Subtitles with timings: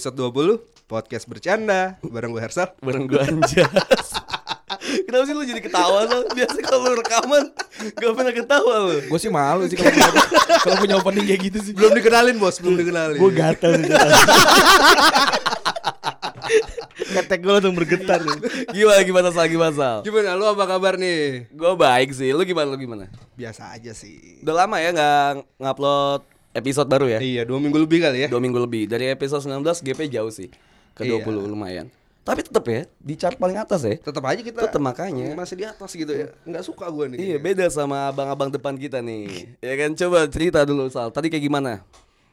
[0.00, 3.68] Episode 20 Podcast bercanda Bareng gue Hersal bareng gue Anjas
[5.04, 6.24] Kenapa sih lu jadi ketawa lo?
[6.32, 7.52] Biasa kalau lu rekaman
[8.00, 10.08] Gak pernah ketawa lo Gue sih malu sih kalau punya,
[10.64, 11.72] kalau punya opening kayak gitu sih.
[11.76, 13.76] Belum dikenalin bos Belum dikenalin Gue gatel
[17.10, 18.38] Ketek gue langsung bergetar nih.
[18.72, 19.98] Gimana gimana Sal gimana Sal?
[20.00, 21.50] Gimana lu apa kabar nih?
[21.52, 23.10] Gue baik sih, lu gimana lu gimana?
[23.36, 27.18] Biasa aja sih Udah lama ya nggak ngupload episode baru ya?
[27.18, 30.50] Iya dua minggu lebih kali ya Dua minggu lebih Dari episode 19 GP jauh sih
[30.92, 31.22] Ke Iya.
[31.22, 31.86] 20 lumayan
[32.20, 35.32] Tapi tetep ya Di chart paling atas ya Tetap aja kita Tetep makanya.
[35.32, 38.98] Masih di atas gitu ya Nggak suka gue nih Iya beda sama abang-abang depan kita
[38.98, 41.86] nih Ya kan coba cerita dulu Sal Tadi kayak gimana?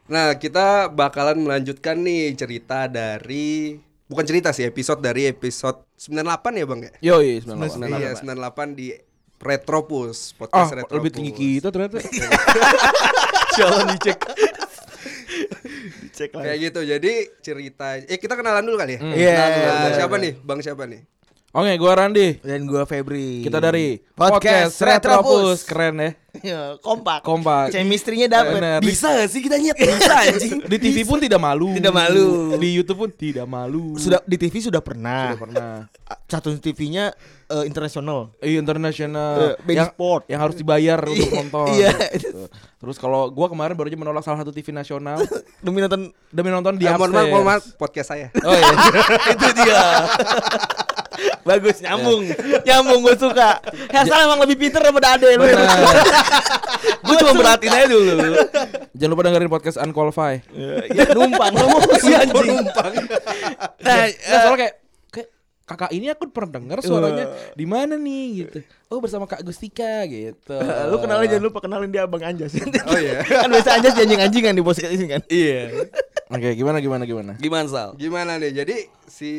[0.08, 6.24] Nah kita bakalan melanjutkan nih Cerita dari Bukan cerita sih Episode dari episode 98
[6.54, 6.92] ya bang ya?
[7.12, 7.90] Yoi, 98.
[7.98, 8.94] Iya 98 di
[9.38, 11.98] Retropus Ah, Podcast Retropus lebih tinggi kita ternyata.
[13.58, 14.18] Jangan dicek
[16.02, 19.00] Dicek Kayak gitu jadi cerita Eh kita kenalan dulu kali ya?
[19.02, 19.30] Iya.
[19.34, 19.70] Kenalan dulu.
[19.70, 20.32] Boleh, Siapa nih?
[20.42, 21.02] Bang siapa nih?
[21.48, 22.44] Oke, gua Randi.
[22.44, 23.40] Dan gua Febri.
[23.40, 24.84] Kita dari Podcast Retropus.
[24.84, 25.58] Retropus.
[25.64, 26.10] Keren ya.
[26.44, 27.24] Ya, kompak.
[27.24, 27.72] Kompak.
[27.72, 28.60] Chemistry-nya dapet.
[28.60, 28.78] Bener.
[28.84, 29.72] Bisa gak sih kita nyet?
[29.74, 31.72] Bisa anjing Di TV pun tidak malu.
[31.72, 32.52] Tidak malu.
[32.52, 33.96] Di YouTube pun tidak malu.
[33.96, 35.32] Sudah di TV sudah pernah.
[35.32, 35.72] Sudah pernah.
[36.28, 37.16] Satu TV-nya
[37.50, 38.32] eh, internasional.
[38.38, 40.22] Iya internasional Eh, Band yang Sport.
[40.26, 41.66] yang harus dibayar untuk nonton.
[41.72, 41.92] Iya.
[42.12, 42.44] Gitu.
[42.78, 45.18] Terus kalau gua kemarin baru aja menolak salah satu TV nasional
[45.64, 47.32] Demi nonton demi nonton di Eh, mohon maaf, upstairs.
[47.32, 48.28] mohon maaf, podcast saya.
[48.38, 48.72] Oh iya.
[49.32, 49.82] itu dia.
[51.40, 52.22] Bagus nyambung.
[52.62, 53.58] nyambung gue suka.
[53.90, 55.44] Hasan emang lebih pinter daripada Ade lu.
[57.00, 58.12] Gue cuma berhatiin aja dulu
[58.92, 60.44] Jangan lupa dengerin podcast Unqualified.
[60.88, 62.52] ya numpang lu mau sih anjing.
[63.80, 64.74] Nah, nggak, soalnya kayak
[65.68, 68.58] kakak ini aku pernah dengar suaranya di mana nih gitu.
[68.88, 70.56] Oh bersama Kak Gustika gitu.
[70.90, 72.56] lu kenalin jangan lupa kenalin dia Abang Anjas.
[72.88, 73.20] Oh iya.
[73.44, 75.20] kan biasa Anjas anjing-anjingan di podcast ini kan.
[75.28, 75.92] Iya
[76.28, 77.32] Oke, gimana gimana gimana?
[77.40, 77.90] Gimana Sal?
[77.96, 78.52] Gimana nih?
[78.52, 78.76] Jadi
[79.08, 79.32] si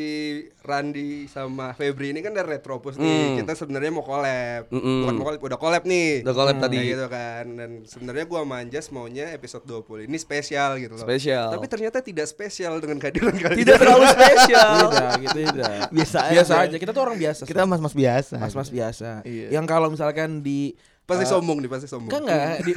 [0.60, 3.38] Randi sama Febri ini kan dari Retropus nih.
[3.38, 4.66] Kita sebenarnya mau collab.
[4.74, 5.06] Mm-mm.
[5.06, 6.26] Bukan mau collab, udah collab nih.
[6.26, 6.78] Udah collab Kayak tadi.
[6.90, 7.44] gitu kan.
[7.54, 11.06] Dan sebenarnya gua sama Anjas maunya episode 20 ini spesial gitu loh.
[11.06, 11.48] Spesial.
[11.54, 13.58] Tapi ternyata tidak spesial dengan kehadiran kalian.
[13.62, 15.70] Tidak terlalu spesial Tidak, gitu tidak.
[15.94, 16.32] Biasa aja.
[16.34, 16.76] biasa aja.
[16.82, 17.42] Kita tuh orang biasa.
[17.46, 18.34] Kita mas-mas biasa.
[18.34, 19.22] mas-mas biasa.
[19.22, 19.46] Iya.
[19.54, 20.74] Yang kalau misalkan di
[21.10, 22.08] Pasti eh, sombong nih, pasti sombong.
[22.08, 22.72] Kan enggak di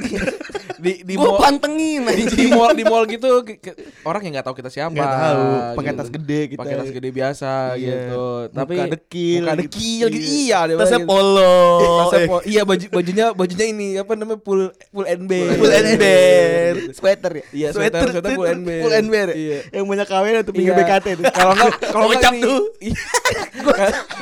[0.76, 4.44] di di mall pantengin di, di mall di mall gitu ke- ke- orang yang nggak
[4.44, 5.96] tahu kita siapa Nggak tahu, pakai gitu.
[5.96, 6.58] tas gede kita.
[6.60, 7.78] pakai tas gede biasa Iya.
[7.78, 9.62] gitu tapi Muka dekil muka gitu.
[9.64, 11.08] dekil gitu iya dia Tasnya bilang gitu.
[11.08, 11.56] polo.
[12.02, 12.40] Tasnya polo.
[12.44, 16.72] iya baju bajunya bajunya ini apa namanya full full and bear Full and bear.
[16.92, 17.44] Sweater ya?
[17.54, 18.80] Iya, sweater- sweater full and bear.
[18.82, 19.28] Full and bear.
[19.30, 19.36] ya?
[19.36, 19.58] Iya.
[19.72, 20.80] Yang banyak kawin atau pinggir Iya.
[20.82, 22.60] BKT kalau enggak kalau ini- tuh.
[22.84, 23.00] Iya.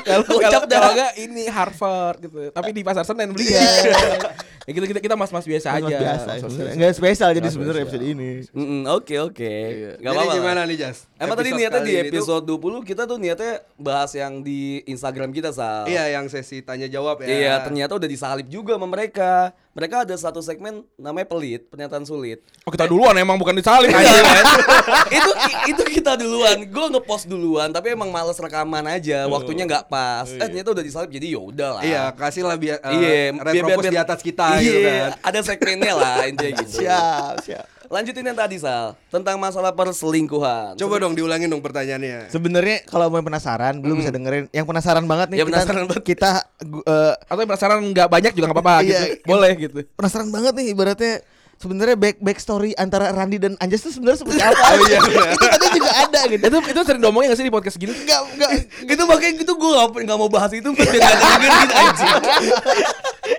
[0.04, 3.62] kalau kalau enggak ini Harvard gitu tapi di pasar Senen beli ya
[4.72, 6.28] kita kita kita mas mas biasa Mas aja biasa.
[6.38, 6.76] Mas-mas sebenarnya.
[6.78, 8.30] Nggak spesial jadi sebenarnya episode ini.
[8.88, 9.52] Oke oke
[9.98, 10.98] Gak Jadi apa-apa gimana nih, Jas?
[11.22, 15.86] Emang tadi niatnya di episode 20 Kita tuh niatnya bahas yang di Instagram kita Sal.
[15.86, 17.28] Iya, yang sesi tanya jawab ya.
[17.30, 19.54] Iya ternyata udah disalip juga sama mereka.
[19.72, 22.44] Mereka ada satu segmen namanya pelit Pernyataan sulit.
[22.66, 24.44] Oh kita duluan emang bukan disalib Iya, aja kan?
[25.22, 25.30] itu
[25.72, 26.66] itu kita duluan.
[26.66, 29.24] Gue ngepost duluan tapi emang males rekaman aja.
[29.30, 30.26] Waktunya nggak pas.
[30.26, 31.82] Eh ternyata udah disalip jadi ya udah lah.
[31.82, 35.10] Iya, kasih lah biar iya Retropus di atas kita iya, gitu kan.
[35.22, 36.82] ada segmennya lah intinya gitu.
[36.82, 37.71] Siap, siap.
[37.92, 42.26] Lanjutin yang tadi sal tentang masalah perselingkuhan Coba dong diulangin dong pertanyaannya.
[42.26, 44.48] Sebenarnya kalau mau yang penasaran belum bisa dengerin.
[44.48, 46.02] Yang penasaran banget nih Ya, kita penasaran banget.
[46.02, 46.30] kita
[46.62, 48.88] eh, atau yang penasaran nggak banyak juga nggak apa-apa Iya.
[48.88, 51.14] gitu boleh gitu penasaran banget nih ibaratnya
[51.62, 54.58] sebenarnya back back story antara Randi dan Anjas tuh sebenarnya seperti apa?
[54.66, 54.98] Oh, iya,
[55.30, 56.42] itu tadi juga ada gitu.
[56.42, 58.50] itu itu sering diomongin nggak sih di podcast gini Enggak, enggak.
[58.82, 62.10] gitu makanya gitu gue gak, nggak mau bahas itu biar dengerin gitu anjing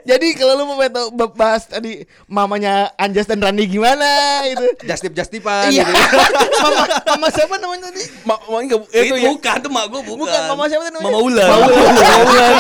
[0.04, 4.08] Jadi Jadi kalau lu mau tahu ba- bahas tadi mamanya Anjas dan Rani gimana
[4.46, 4.64] itu.
[4.84, 5.84] Justip justipan Iya.
[5.84, 5.92] gitu.
[6.64, 8.04] mama, mama siapa namanya tadi?
[8.22, 9.31] Ma ma enggak Eh, itu ya.
[9.31, 10.19] bukan tuh mak gue bukan.
[10.22, 11.04] Bukan, mama siapa namanya?
[11.04, 11.48] Mama Ulan.
[11.50, 11.88] Mama Ulan.
[11.88, 12.54] Mama Ulan.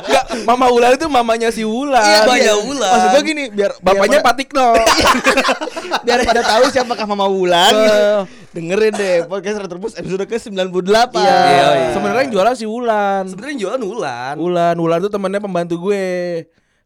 [0.00, 2.02] Enggak, Mama Ulan itu mamanya si Ulan.
[2.02, 2.54] Iya, Mamanya iya.
[2.58, 2.90] Ulan.
[2.90, 4.66] Maksud gua gini, biar Bapaknya biar, Pak Tikno.
[6.06, 7.74] biar pada tahu siapakah Mama Wulan.
[7.74, 8.20] Eh.
[8.48, 11.14] Dengerin deh podcast Retropus episode ke-98.
[11.14, 11.20] Iya.
[11.20, 11.88] Iya, iya.
[11.92, 13.22] Sebenarnya yang jualan si Ulan.
[13.28, 14.34] Sebenarnya yang jualan Ulan.
[14.36, 16.06] Ulan, Ulan tuh temannya pembantu gue.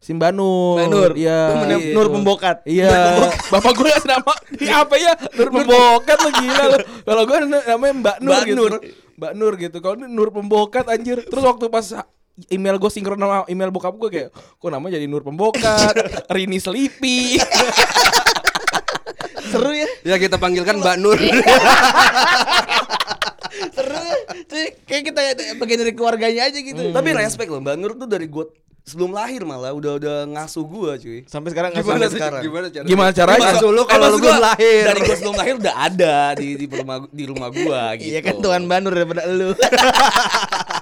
[0.03, 0.83] Simbanur.
[0.83, 1.11] Mbak Nur.
[1.15, 1.41] Iya.
[1.55, 1.95] Temennya Iya.
[1.95, 2.57] Nur Pembokat.
[2.67, 2.91] Iya.
[3.49, 5.13] Bapak gue ngasih nama Ini apa ya?
[5.39, 6.79] Nur Pembokat lo gila lo.
[7.07, 8.57] Kalau gue na- namanya Mbak Nur Mbak gitu.
[8.59, 8.73] Nur.
[9.15, 9.77] Mbak Nur gitu.
[9.79, 11.23] Kalau ini Nur Pembokat anjir.
[11.23, 11.87] Terus waktu pas
[12.49, 15.95] email gue sinkron sama email bokap gue kayak kok namanya jadi Nur Pembokat,
[16.35, 17.37] Rini Selipi.
[19.53, 19.89] Seru ya.
[20.07, 21.21] Ya kita panggilkan Mbak Nur.
[23.77, 24.17] Seru ya.
[24.49, 25.21] Cuy, kayak kita
[25.61, 26.89] bagian dari keluarganya aja gitu.
[26.89, 28.49] Tapi respect loh, Mbak Nur tuh dari gue
[28.83, 31.21] sebelum lahir malah udah udah ngasuh gue cuy.
[31.29, 32.43] Sampai sekarang Gimana sampai sekarang.
[32.43, 32.89] Gimana caranya?
[32.89, 33.53] Gimana caranya?
[33.53, 34.83] Ngasuh lu kalau lu belum lahir.
[34.89, 38.09] Dari gue sebelum lahir udah ada di di rumah di rumah gua gitu.
[38.09, 39.53] Iya kan Tuan Banur daripada lu.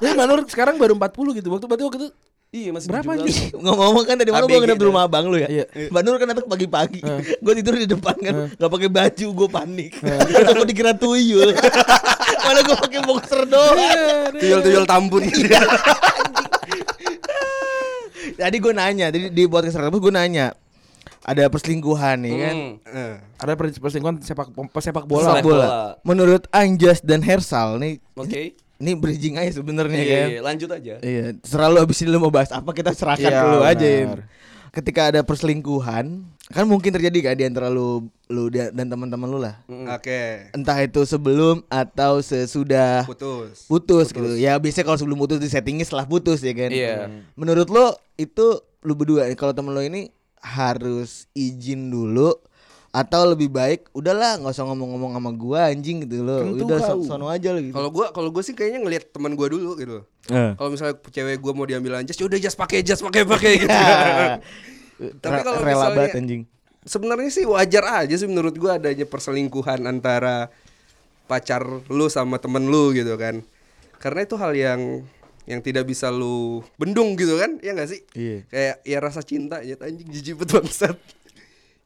[0.00, 1.48] Tapi Mbak Nur sekarang baru 40 gitu.
[1.50, 2.10] Waktu berarti waktu itu
[2.50, 3.22] Iya masih Berapa 17.
[3.22, 3.50] anjing?
[3.62, 4.88] Ngomong-ngomong kan tadi malam gue nginep di dah.
[4.90, 5.46] rumah abang lu ya.
[5.46, 5.64] Iya.
[5.86, 6.98] Mbak Nur kan datang pagi-pagi.
[7.46, 9.92] Gue tidur di depan kan, nggak pakai baju, gue panik.
[10.50, 11.54] Aku dikira tuyul.
[12.42, 13.78] Mana gue pakai boxer doang.
[14.34, 15.22] Tuyul-tuyul tambun.
[18.32, 20.50] Jadi gue nanya, jadi di podcast Retropus gue nanya,
[21.22, 22.54] ada perselingkuhan nih kan.
[22.56, 22.74] Hmm.
[22.88, 25.22] Eh, ada pers- perselingkuhan sepak sepak bola.
[25.22, 25.54] Sepak Sepak bola.
[25.62, 25.68] bola.
[26.02, 28.58] Menurut Anjas dan Hersal nih, Oke.
[28.80, 30.26] Ini bridging aja sebenarnya Iya, kan.
[30.26, 30.94] iya, lanjut aja.
[30.98, 33.86] Iya, terserah lu abis ini lu mau bahas apa kita serahkan Iya, dulu aja.
[33.86, 34.10] Im.
[34.70, 39.58] Ketika ada perselingkuhan, kan mungkin terjadi kan di antara lu lu dan teman-teman lu lah.
[39.68, 40.46] Oke.
[40.50, 43.66] Entah itu sebelum atau sesudah Putus.
[43.66, 44.38] putus, gitu.
[44.38, 46.70] Ya biasanya kalau sebelum putus di settingnya setelah putus ya kan.
[46.70, 47.10] Iya.
[47.34, 50.08] Menurut lo itu lu berdua kalau temen lo ini
[50.40, 52.32] harus izin dulu
[52.90, 56.42] atau lebih baik udahlah nggak usah ngomong-ngomong sama gua anjing gitu lo.
[56.42, 57.70] Tentu Udah so- sono aja lo gitu.
[57.70, 60.02] Kalau gua kalau gua sih kayaknya ngelihat teman gua dulu gitu.
[60.26, 60.52] Eh.
[60.54, 63.70] Kalau misalnya cewek gua mau diambil anjas, ya udah jas pakai jas pakai pakai gitu.
[65.22, 66.42] Tapi kalau rela misalnya- banget anjing.
[66.80, 70.48] Sebenarnya sih wajar aja sih menurut gua adanya perselingkuhan antara
[71.24, 73.44] pacar lu sama temen lu gitu kan.
[74.00, 74.80] Karena itu hal yang
[75.44, 78.00] yang tidak bisa lu bendung gitu kan, ya nggak sih?
[78.14, 78.36] Iya.
[78.46, 80.96] Kayak ya rasa cinta ya anjing jijik banget bangsat.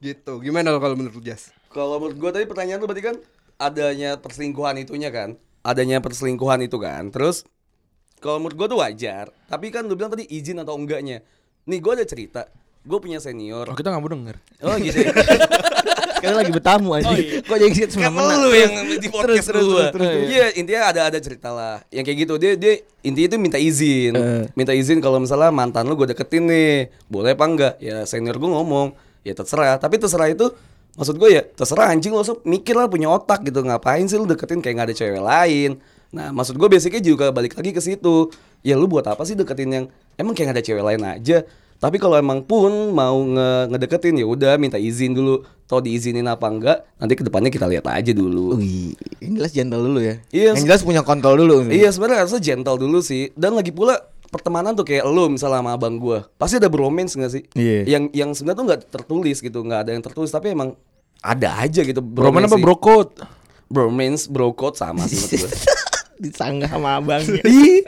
[0.05, 0.45] Gitu.
[0.45, 1.49] Gimana lo kalau menurut Jas?
[1.73, 3.17] Kalau menurut gua tadi pertanyaan lu berarti kan
[3.57, 5.41] adanya perselingkuhan itunya kan?
[5.65, 7.09] Adanya perselingkuhan itu kan.
[7.09, 7.49] Terus
[8.21, 9.33] kalau menurut gua tuh wajar.
[9.49, 11.25] Tapi kan lu bilang tadi izin atau enggaknya.
[11.65, 12.45] Nih gua ada cerita.
[12.85, 13.65] Gue punya senior.
[13.65, 14.37] Oh, kita nggak mau denger.
[14.61, 15.09] Oh gitu.
[15.09, 15.09] ya?
[16.21, 17.45] Sekarang lagi bertamu anjing.
[17.45, 19.89] Kok jadi shit kan semena lu yang di podcast terus, gua.
[19.93, 20.29] terus, terus.
[20.29, 21.85] Iya, intinya ada ada cerita lah.
[21.89, 22.75] Yang kayak gitu dia dia
[23.05, 24.13] intinya itu minta izin.
[24.17, 24.45] Eh.
[24.57, 26.93] Minta izin kalau misalnya mantan lu gue deketin nih.
[27.13, 27.75] Boleh apa enggak?
[27.81, 29.81] Ya senior gue ngomong, ya terserah.
[29.81, 30.53] Tapi terserah itu
[30.95, 33.65] maksud gue ya terserah anjing lo mikir lah punya otak gitu.
[33.65, 35.71] Ngapain sih lu deketin kayak nggak ada cewek lain?
[36.15, 38.31] Nah, maksud gue basicnya juga balik lagi ke situ.
[38.63, 39.85] Ya lu buat apa sih deketin yang
[40.15, 41.43] emang kayak nggak ada cewek lain aja?
[41.83, 45.43] Tapi kalau emang pun mau nge ngedeketin ya udah minta izin dulu.
[45.67, 46.87] Tau diizinin apa enggak?
[47.01, 48.57] Nanti ke depannya kita lihat aja dulu.
[48.61, 50.21] Wih, yang jelas gentle dulu ya.
[50.31, 50.55] Iya.
[50.55, 51.67] Yang jelas punya kontrol dulu.
[51.73, 53.35] Iya sebenarnya harusnya gentle dulu sih.
[53.35, 53.99] Dan lagi pula
[54.35, 57.47] pertemanan tuh kayak lu misalnya sama abang gua, pasti ada bromance gak sih?
[57.55, 57.87] Iya.
[57.87, 60.75] Yang yang sebenarnya tuh nggak tertulis gitu, nggak ada yang tertulis tapi emang
[61.23, 62.03] ada aja gitu.
[62.03, 63.23] Broman apa brokot?
[63.71, 65.51] Bromance, bro code sama sih menurut gua.
[66.23, 67.01] Disanggah sama.
[67.47, 67.83] Ih,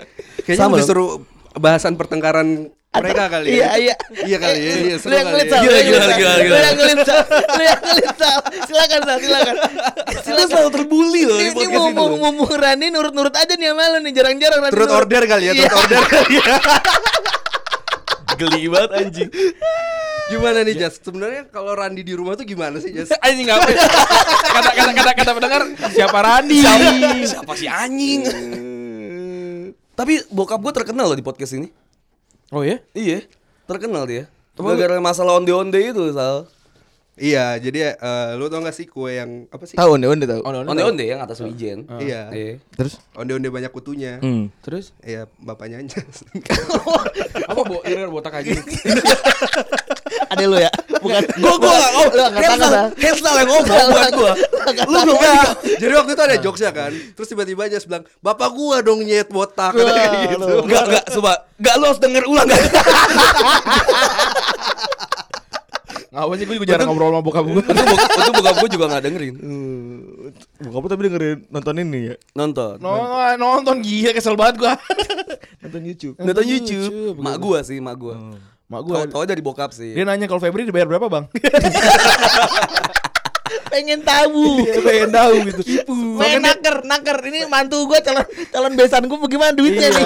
[0.47, 1.23] kayaknya Sama disuruh
[1.59, 3.71] bahasan pertengkaran mereka kali Iya, ya.
[3.77, 3.95] iya.
[4.23, 4.73] Iya kali ya.
[4.77, 5.59] Iya, seru kali ngelit ya.
[5.59, 6.37] Gila, gila, gila, gila.
[6.37, 7.21] Lu yang ngelit Sal.
[7.29, 8.39] Lu yang ngelit Sal.
[8.63, 9.55] Silakan Sal, silakan.
[10.17, 11.95] Kita selalu terbully loh di Ini podcast mau ini.
[11.95, 12.19] mau loh.
[12.19, 15.01] ngomong Rani nurut-nurut aja nih sama lu nih jarang-jarang Rani Turut nurut.
[15.01, 15.63] order kali ya, Iya.
[15.65, 16.45] turut order kali ya.
[18.37, 19.31] Geli banget anjing.
[20.27, 20.99] Gimana nih Jas?
[20.99, 23.15] Sebenarnya kalau Randi di rumah tuh gimana sih Jas?
[23.25, 23.65] Anjing apa?
[23.65, 26.59] Kata kata kata kata pendengar siapa Randi?
[26.59, 26.91] Siapa,
[27.25, 28.21] siapa sih anjing?
[29.93, 31.73] Tapi bokap gua terkenal loh di podcast ini.
[32.55, 32.79] Oh ya?
[32.95, 33.27] Iya,
[33.67, 34.31] terkenal dia.
[34.55, 36.47] Gara-gara masalah onde-onde itu, Sal.
[37.17, 39.73] Iya, jadi eh, lu tau gak sih kue yang apa sih?
[39.73, 39.97] Tahu.
[39.97, 40.69] Oh, no, no, no.
[40.69, 41.89] Onde-onde yang atas wijen.
[41.97, 42.29] Iya.
[42.29, 42.61] Iya.
[42.77, 43.01] Terus?
[43.17, 44.21] Onde-onde banyak kutunya.
[44.21, 44.53] Hmm.
[44.61, 46.23] Terus Iya, bapaknya Anjas.
[47.51, 48.53] apa bo irir botak aja?
[50.37, 50.71] Ada lu ya?
[51.01, 51.23] Bukan.
[51.43, 52.73] Gua gua enggak oh, Sal.
[53.01, 54.33] Hensal yang ngomong buat gua.
[54.93, 55.49] Lu belum Enggak.
[55.81, 56.93] Jadi waktu itu ada jokesnya kan.
[56.93, 60.45] Terus tiba-tiba Jas bilang, "Bapak gua dong nyet botak." Kayak gitu.
[60.69, 61.33] Enggak, enggak, coba.
[61.57, 62.65] Enggak lu harus denger ulang enggak?
[66.17, 67.61] Ngapain sih gue juga jarang ngobrol sama bokap gue.
[67.61, 69.35] Itu bok- itu bokap gua juga enggak dengerin.
[70.65, 72.15] Bukan apa tapi dengerin nonton ini ya.
[72.37, 72.77] Nonton.
[73.37, 74.73] nonton gila kesel banget gua.
[75.65, 76.15] Nonton YouTube.
[76.21, 77.17] Nonton YouTube.
[77.21, 78.17] Mak gua sih, mak gua.
[78.67, 79.95] Mak gue Tahu-tahu dari bokap sih.
[79.95, 81.25] dia nanya kalau Febri dibayar berapa bang?
[83.71, 84.67] Pengen tahu.
[84.67, 85.63] Dia pengen tahu gitu.
[86.19, 87.17] Pengen naker, naker.
[87.31, 90.05] Ini mantu gue calon calon besan gue bagaimana duitnya nih?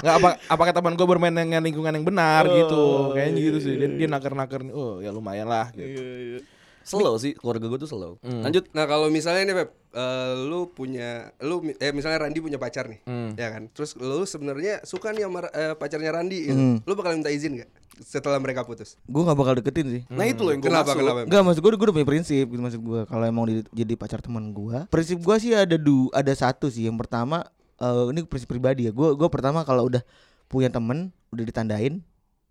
[0.00, 3.16] Nggak apa apakah teman gue bermain dengan lingkungan yang benar gitu.
[3.16, 3.72] Kayaknya gitu sih.
[3.80, 4.74] Dia, dia naker-naker nih.
[4.76, 6.44] Oh, ya lumayan lah gitu.
[6.92, 8.18] Slow sih, keluarga gue tuh slow.
[8.18, 8.42] Hmm.
[8.42, 8.66] Lanjut.
[8.70, 12.98] Nah kalau misalnya nih Pep, eh, lu punya, lu eh misalnya Randi punya pacar nih,
[13.02, 13.32] Hmm.
[13.32, 13.66] ya kan?
[13.68, 16.58] Terus lu sebenarnya suka nih sama eh, pacarnya Randi, gitu.
[16.58, 16.76] Hmm.
[16.80, 17.70] lu bakal minta izin gak
[18.00, 18.96] setelah mereka putus?
[19.02, 20.02] Gue gak bakal deketin sih.
[20.08, 20.90] Nah itu loh yang gue Kenapa?
[20.90, 21.00] maksud.
[21.00, 21.20] Kenapa?
[21.22, 24.18] Enggak maksud gue gue udah punya prinsip gitu maksud gue kalau emang di- jadi pacar
[24.18, 27.44] teman gue prinsip gue sih ada du ada satu sih yang pertama
[27.76, 30.00] eh, ini prinsip pribadi ya gue gue pertama kalau udah
[30.46, 32.00] punya temen udah ditandain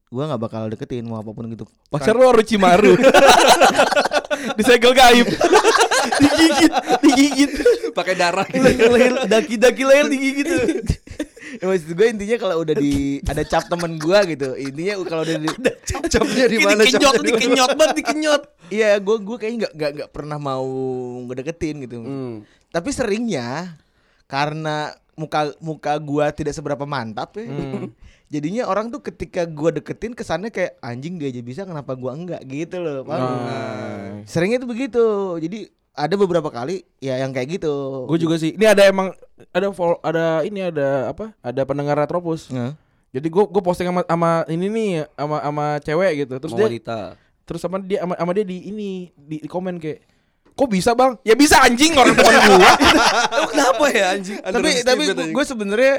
[0.08, 2.94] gue nggak bakal deketin mau apa pun gitu Pacar lu Orochimaru.
[4.56, 5.28] Disegel gaib.
[6.22, 7.52] digigit, digigit.
[7.92, 8.64] Pakai darah gitu.
[8.64, 10.48] leher daki-daki leher digigit
[11.58, 15.36] ya, maksud gue intinya kalau udah di ada cap temen gue gitu intinya kalau udah
[15.36, 15.50] di,
[16.10, 16.82] Capnya di mana?
[16.82, 17.26] Dikenyot, capnya di mana?
[17.26, 18.42] dikenyot banget, dikenyot.
[18.70, 20.68] iya gue gue kayaknya nggak nggak nggak pernah mau
[21.26, 22.36] ngedeketin gitu Hmm.
[22.70, 23.76] tapi seringnya
[24.30, 27.50] karena muka muka gua tidak seberapa mantap ya.
[28.30, 32.46] Jadinya orang tuh ketika gua deketin kesannya kayak anjing dia aja bisa kenapa gua enggak
[32.46, 33.02] gitu loh.
[33.02, 33.26] Paham?
[33.26, 34.22] Nah.
[34.30, 35.06] Seringnya tuh begitu.
[35.42, 35.66] Jadi
[35.98, 38.06] ada beberapa kali ya yang kayak gitu.
[38.06, 38.56] Gue juga sih.
[38.56, 39.12] Ini ada emang
[39.52, 41.34] ada follow, ada ini ada apa?
[41.42, 42.54] Ada pendengar Retropus.
[42.54, 42.78] Nah.
[43.10, 46.34] Jadi gue gue posting sama sama ini nih sama sama cewek gitu.
[46.38, 47.00] Terus Mau dia wanita.
[47.44, 50.06] terus sama dia sama, sama dia di ini di, di komen kayak
[50.54, 51.18] kok bisa bang?
[51.26, 52.72] Ya bisa anjing orang teman gua.
[53.50, 54.38] Kenapa ya anjing?
[54.38, 55.96] tapi tapi gue sebenarnya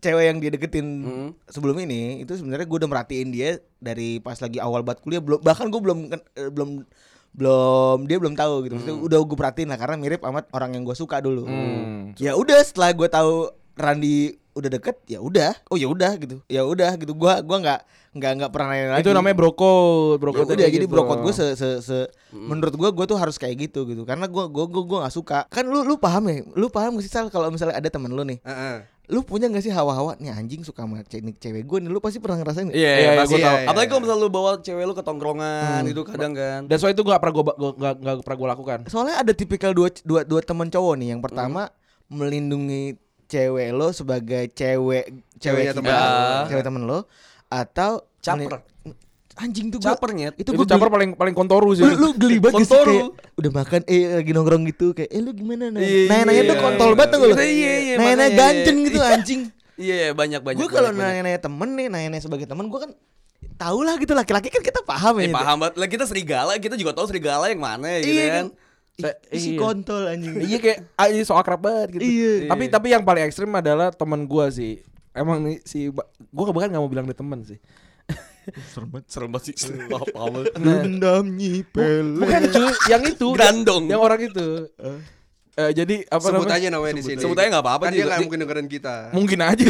[0.00, 1.28] cewek yang dia deketin Hmm.
[1.44, 5.20] sebelum ini itu sebenarnya gue udah merhatiin dia dari pas lagi awal banget kuliah.
[5.20, 6.70] Belum bahkan gue belum eh, belum
[7.30, 8.74] belum dia belum tahu gitu.
[8.74, 11.46] Maksudnya udah gue perhatiin lah karena mirip amat orang yang gue suka dulu.
[11.46, 12.16] Hmm.
[12.16, 15.54] ya udah setelah gue tahu Randi udah deket ya udah.
[15.68, 16.42] Oh ya udah gitu.
[16.44, 17.14] Ya udah gitu.
[17.14, 17.80] Gue gua nggak
[18.10, 19.06] nggak nggak pernah nanya lagi.
[19.06, 20.44] Itu namanya brokot, Ya brokot.
[20.50, 24.02] udah jadi brokot gue se, se, se- menurut gue gue tuh harus kayak gitu gitu.
[24.02, 25.46] Karena gue gue gue gue nggak suka.
[25.46, 26.42] Kan lu lu paham ya?
[26.52, 28.42] Lu paham gak sih Sal kalau misalnya ada temen lu nih?
[28.42, 28.76] Heeh.
[29.10, 32.22] Lu punya gak sih hawa-hawa nih anjing suka sama cewek cewek gue nih lu pasti
[32.22, 32.78] pernah ngerasain nggak?
[32.78, 33.56] Iya, Iya, iya, iya, gue iya, tahu.
[33.58, 33.68] iya.
[33.68, 36.60] Apalagi kalau misalnya lu bawa cewek lu ke tongkrongan itu kadang kan.
[36.64, 38.78] Dan soal itu gak pernah gue gak, gak pernah gue lakukan.
[38.86, 41.68] soalnya ada tipikal dua dua dua teman cowok nih yang pertama
[42.06, 42.94] melindungi
[43.26, 45.06] cewek lo sebagai cewek
[45.38, 45.94] Ceweknya cewek temen
[46.46, 47.06] cewek temen lo
[47.46, 48.60] atau Caper.
[49.32, 50.34] Anjing tuh Caper nyet.
[50.34, 51.82] itu Itu, gue caper paling paling kontoru sih.
[51.82, 52.92] lu, lu geli banget sih Kontoru.
[52.92, 56.52] kayak udah makan eh lagi nongkrong gitu kayak eh lu gimana nah Iya, nanya-nanya tuh
[56.52, 56.62] iya.
[56.62, 58.36] kontol banget tuh lu Iya, iya, iya, nanya-nanya makanya.
[58.36, 59.40] ganjen gitu anjing
[59.74, 60.58] Iya, iya, banyak banyak.
[60.58, 61.00] gue kalau banyak.
[61.00, 62.90] nanya-nanya temen nih nanya-nanya sebagai temen gue kan
[63.56, 65.74] tau lah gitu laki-laki kan kita paham ya Eh, paham banget.
[65.74, 68.34] Lah kita serigala, kita juga tahu serigala yang mana ya gitu Iya kan.
[68.34, 68.46] kan
[69.00, 69.58] Sa- Ih, si iya.
[69.58, 72.02] kontol anjing Iya kayak ah, ini so akrab banget gitu.
[72.02, 72.32] Iya.
[72.46, 74.84] Tapi tapi yang paling ekstrim adalah teman gua sih.
[75.10, 75.88] Emang nih si
[76.28, 77.56] gua bahkan nggak mau bilang dia teman sih.
[79.06, 79.54] Serem banget sih.
[79.86, 80.54] Paham banget.
[80.58, 83.26] dendam nyipel Bukan cuy, yang itu.
[83.36, 83.84] Grandong.
[83.86, 84.46] Yang orang itu.
[85.60, 86.56] Eh, jadi apa Sebut namanya?
[86.56, 87.20] aja namanya di sini.
[87.20, 88.94] Sebut aja nggak apa-apa Kan dia nggak mungkin dengerin kita.
[89.12, 89.66] Mungkin aja.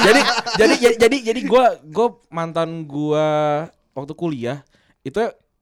[0.00, 0.20] jadi
[0.60, 3.26] jadi jadi jadi jadi gua gua mantan gua
[3.92, 4.62] waktu kuliah
[5.02, 5.18] itu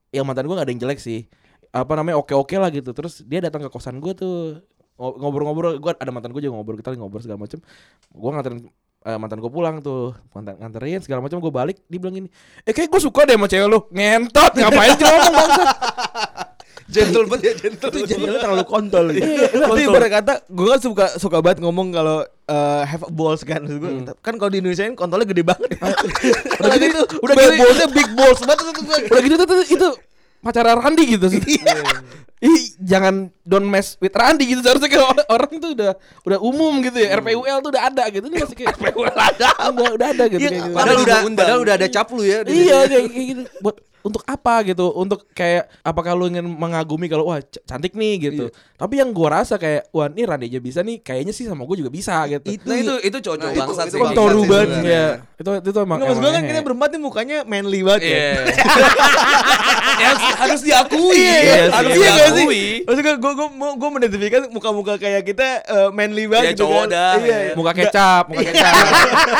[0.09, 1.27] yang mantan gua gak ada yang jelek sih.
[1.69, 2.95] Apa namanya oke-oke lah gitu.
[2.95, 4.63] Terus dia datang ke kosan gua tuh
[4.95, 7.59] Ngo- ngobrol-ngobrol gua ada mantan gua juga ngobrol kita lagi ngobrol segala macem
[8.15, 8.63] gua nganterin
[9.05, 10.17] eh, mantan gua pulang tuh.
[10.33, 12.29] Mantan nganterin segala macam gua balik dia bilang gini
[12.65, 13.79] eh kayak gua suka deh sama cewek lu.
[13.93, 15.63] Ngentot ngapain sih ngomong bangsa
[16.85, 17.89] Gentle banget ya gentle.
[17.89, 19.25] itu jadinya terlalu kontol gitu.
[19.57, 23.65] Tapi ibarat kata gue kan suka suka banget ngomong kalau eh, have a balls kan.
[23.65, 25.81] Maksud gua, kan kalau di Indonesia kan kontolnya gede banget.
[26.61, 28.65] udah gitu itu udah gitu ballsnya big balls banget
[29.09, 29.35] udah gitu
[29.73, 29.87] itu
[30.45, 31.41] pacar Randi gitu sih
[32.45, 37.01] Ih, jangan don't mess with Randi gitu seharusnya kayak orang, tuh udah udah umum gitu
[37.01, 40.43] ya RPUL tuh udah ada gitu ini masih kayak RPUL ada udah udah ada gitu
[40.43, 40.75] Iya, kayak gitu.
[40.75, 41.45] Padahal Ada udah undang-undang.
[41.47, 42.39] padahal udah ada cap lu ya.
[42.45, 43.41] Iya kayak, gitu.
[43.63, 43.75] Buat
[44.05, 44.85] untuk apa gitu?
[44.93, 48.53] Untuk kayak apakah lu ingin mengagumi kalau wah cantik nih gitu.
[48.75, 51.75] Tapi yang gua rasa kayak wah ini Randy aja bisa nih, kayaknya sih sama gua
[51.75, 52.43] juga bisa gitu.
[52.49, 53.99] Itu Nah itu itu cowok Nah, itu- itu sih.
[53.99, 54.15] banget
[54.67, 54.81] sebenarnya.
[54.85, 55.07] ya.
[55.35, 55.97] Itu itu emang.
[55.97, 56.65] Nggak, maksud gue kan kita hehe.
[56.65, 58.11] berempat nih mukanya manly banget ya.
[58.11, 58.31] Iya.
[59.95, 61.15] Ya, harus diakui.
[61.15, 62.83] Iya, iya, harus iya diakui.
[62.83, 66.83] Maksudnya gue gue mau gue mendentifikasi muka-muka kayak kita eh, manly banget Ya, gitu cowok
[66.83, 66.91] kan.
[66.91, 67.37] dah, Iya.
[67.41, 67.53] ya.
[67.55, 68.73] muka kecap, muka kecap.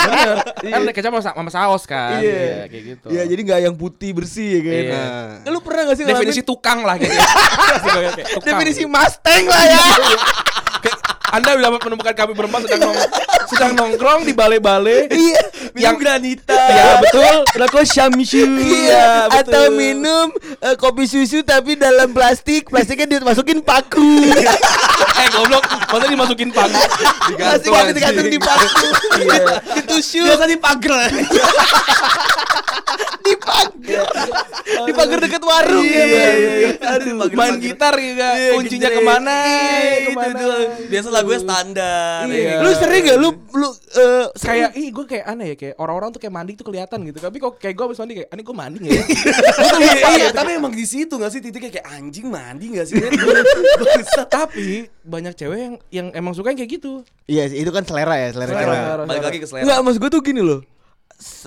[0.05, 0.35] Bener.
[0.63, 2.17] Kan kecap sama, sama saus kan.
[2.17, 2.31] Iya.
[2.31, 3.07] Iya, kayak gitu.
[3.09, 4.71] Iya, jadi nggak yang putih bersih ya kan.
[4.71, 5.03] Iya.
[5.43, 7.11] Eh, Lu pernah gak sih definisi tukang lah gitu.
[7.85, 8.43] Kayak tukang.
[9.25, 9.81] Mustang lah ya.
[11.33, 12.97] Anda bisa menemukan kami berempat sedang nong
[13.49, 15.09] sedang nongkrong di balai-balai.
[15.09, 15.41] Iya.
[15.75, 16.55] Yang granita.
[16.55, 17.35] Ya betul.
[17.59, 18.43] Rokok syamshu.
[18.63, 20.31] Iya, atau minum
[20.63, 24.31] eh, kopi susu tapi dalam plastik, plastiknya dimasukin paku.
[25.21, 26.79] eh goblok, masa dimasukin paku?
[27.35, 28.87] Plastiknya digantung di paku.
[29.19, 29.45] Iya.
[29.83, 31.11] Ditusuk Biasa di pagar.
[33.25, 34.05] di pagar.
[34.85, 35.85] Di pagar dekat warung.
[35.85, 36.69] Iya, iya, iya.
[36.95, 38.97] Aduh, Main gitar juga Iya, kuncinya gitu.
[38.97, 39.35] ke mana?
[39.45, 40.39] Iya, itu ke mana?
[40.39, 40.55] tuh.
[40.91, 42.21] Biasa lagunya standar.
[42.29, 42.45] Iya.
[42.45, 42.63] ya.
[42.63, 46.19] Lu sering gak lu lu eh, kayak ih gue kayak aneh ya kayak orang-orang tuh
[46.21, 48.77] kayak mandi tuh kelihatan gitu tapi kok kayak gue abis mandi kayak aneh gue mandi
[48.83, 49.03] nggak ya
[49.85, 52.97] Iya, iya, tapi emang di situ gak sih titiknya kayak anjing mandi gak sih?
[54.35, 58.29] Tapi banyak cewek yang yang emang suka yang kayak gitu Iya itu kan selera ya,
[58.33, 58.51] selera.
[58.53, 58.75] Selera.
[58.75, 59.07] cewek.
[59.09, 59.63] Balik lagi ke selera.
[59.65, 60.59] Enggak, maksud gue tuh gini loh.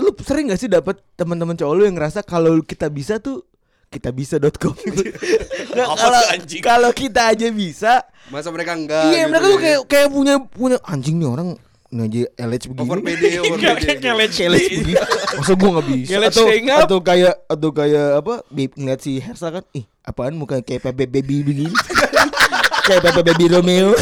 [0.03, 3.47] Lu sering gak sih dapat teman-teman cowok lu yang ngerasa kalau kita bisa tuh
[3.89, 4.77] kita bisa.com
[5.73, 6.23] Nggak, Apa kalau
[6.61, 10.77] kalau kita aja bisa Masa mereka enggak iya gitu mereka tuh kayak kayak punya punya
[10.85, 11.57] anjing nih orang
[11.89, 12.85] ini aja LH begini.
[12.85, 13.65] Over PD over PD
[13.97, 14.93] Kayak LH begini.
[15.35, 16.11] Masa gue gak bisa?
[16.21, 16.47] Atau,
[16.79, 21.09] atau kayak Atau kayak apa bi- Ngeliat si Hersa kan Ih apaan muka kayak Pepe
[21.09, 21.67] Baby begini?
[22.89, 23.93] Kayak Pepe Baby Romeo.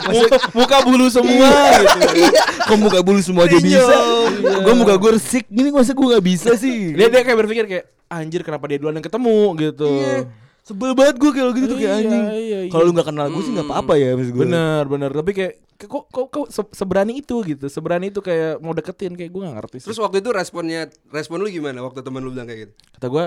[0.00, 1.98] Muka, muka bulu semua gitu.
[2.24, 2.42] Iya.
[2.64, 3.96] Kok muka bulu semua aja bisa?
[4.40, 6.96] Gue muka gue resik Gini masa gue gak bisa sih?
[6.96, 9.38] Dia dia kayak berpikir kayak anjir kenapa dia duluan yang ketemu?
[9.60, 9.92] Gitu.
[9.92, 12.24] Iya Sebel banget gue kalau gitu tuh kayak Iya, anjing.
[12.30, 12.70] iya, iya.
[12.70, 15.54] Kalau lu gak kenal gue sih gak apa-apa ya maksud gue bener bener tapi kayak
[15.80, 17.66] kok kok, kok se- seberani itu gitu.
[17.66, 19.86] Seberani itu kayak mau deketin kayak gue gak ngerti sih.
[19.86, 22.72] Terus waktu itu responnya respon lu gimana waktu teman lu bilang kayak gitu?
[22.94, 23.24] Kata gue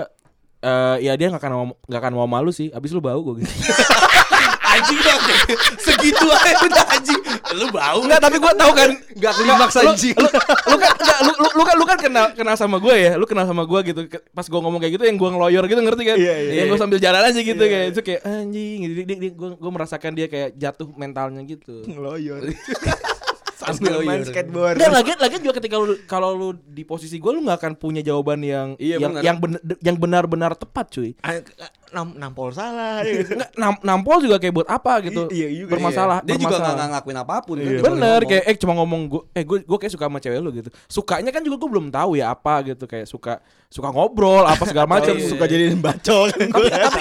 [0.62, 2.70] eh ya dia nggak akan mau nggak akan mau malu sih.
[2.70, 3.52] Abis lu bau gue gitu
[4.74, 5.20] anjing dong.
[5.84, 7.20] Segitu aja udah anjing.
[7.54, 10.16] Lu bau Enggak, tapi gua tahu kan Nggak klimaks anjing.
[10.18, 10.28] Lu,
[10.70, 13.12] lu kan enggak, lu, lu, lu kan lu kan kenal kenal sama gue ya.
[13.14, 14.00] Lu kenal sama gue gitu.
[14.34, 16.16] Pas gua ngomong kayak gitu yang gua ngeloyor gitu ngerti kan?
[16.18, 16.52] Iya, iya.
[16.62, 18.92] Yang gua sambil jalan aja gitu kayak itu kayak anjing gitu.
[19.04, 21.86] Dia, dia, gua, gua merasakan dia kayak jatuh mentalnya gitu.
[21.86, 22.42] Ngeloyor
[23.54, 27.40] Sambil main skateboard Dan lagi lagi juga ketika lu kalau lu di posisi gue lu
[27.46, 29.22] nggak akan punya jawaban yang Iya, yang benar.
[29.24, 31.10] yang benar yang benar-benar tepat cuy.
[31.94, 33.22] Nam nampol salah ya.
[33.22, 35.30] Nggak, nam- nampol juga kayak buat apa gitu.
[35.30, 36.18] I- iya juga, bermasalah.
[36.20, 36.66] Dia juga bermasalah.
[36.66, 37.62] gak, gak ngakuin apa pun kan.
[37.62, 38.28] Iya, Dia cuma Bener ngomong.
[38.28, 40.70] kayak eh cuma ngomong gue eh gue gue kayak suka sama cewek lu gitu.
[40.84, 44.90] Sukanya kan juga gue belum tahu ya apa gitu kayak suka suka ngobrol apa segala
[44.98, 45.14] macam.
[45.14, 45.28] iya.
[45.30, 46.98] Suka jadiin bacol kan tapi, tapi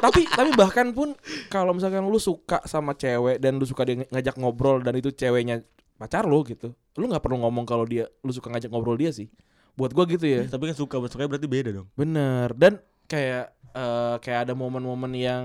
[0.00, 1.12] tapi tapi bahkan pun
[1.46, 5.60] kalau misalkan lu suka sama cewek dan lu suka dia ngajak ngobrol dan itu ceweknya
[5.94, 6.72] pacar lu gitu.
[6.96, 9.28] Lu nggak perlu ngomong kalau dia lu suka ngajak ngobrol dia sih.
[9.76, 10.40] Buat gue gitu ya.
[10.44, 11.88] Tapi kan suka suka berarti beda dong.
[11.92, 15.44] Bener dan kayak eh, kayak ada momen-momen yang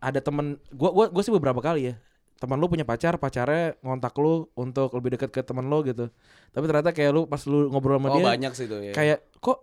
[0.00, 1.94] ada temen gua gua gua sih beberapa kali ya
[2.40, 6.08] teman lu punya pacar pacarnya ngontak lu untuk lebih dekat ke teman lu gitu.
[6.56, 8.92] Tapi ternyata kayak lu pas lu ngobrol sama Oh dia banyak sih itu ya.
[8.96, 9.60] kayak kok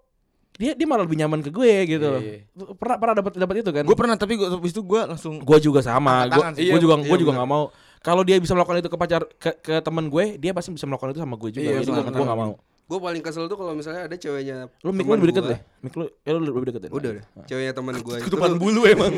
[0.62, 1.73] dia dia malah lebih nyaman ke gue?
[1.89, 2.21] gitu Iya, loh.
[2.21, 2.38] Iya.
[2.78, 3.82] pernah pernah dapat dapat itu kan?
[3.82, 6.95] Gue pernah tapi gue habis itu gue langsung gue juga sama gue gue Iya, juga
[7.02, 7.73] iya gue juga nggak mau.
[8.06, 11.17] Kalau dia bisa melakukan itu ke pacar ke, ke teman gue dia pasti bisa melakukan
[11.17, 11.65] itu sama gue juga.
[11.65, 12.54] Iya, jadi gue gue nggak mau
[12.88, 15.60] gue paling kesel tuh kalau misalnya ada ceweknya lu mik lu lebih deket deh?
[15.82, 19.12] Mik lu ya lu lebih deket udah udah ceweknya teman gue itu ketupan bulu emang.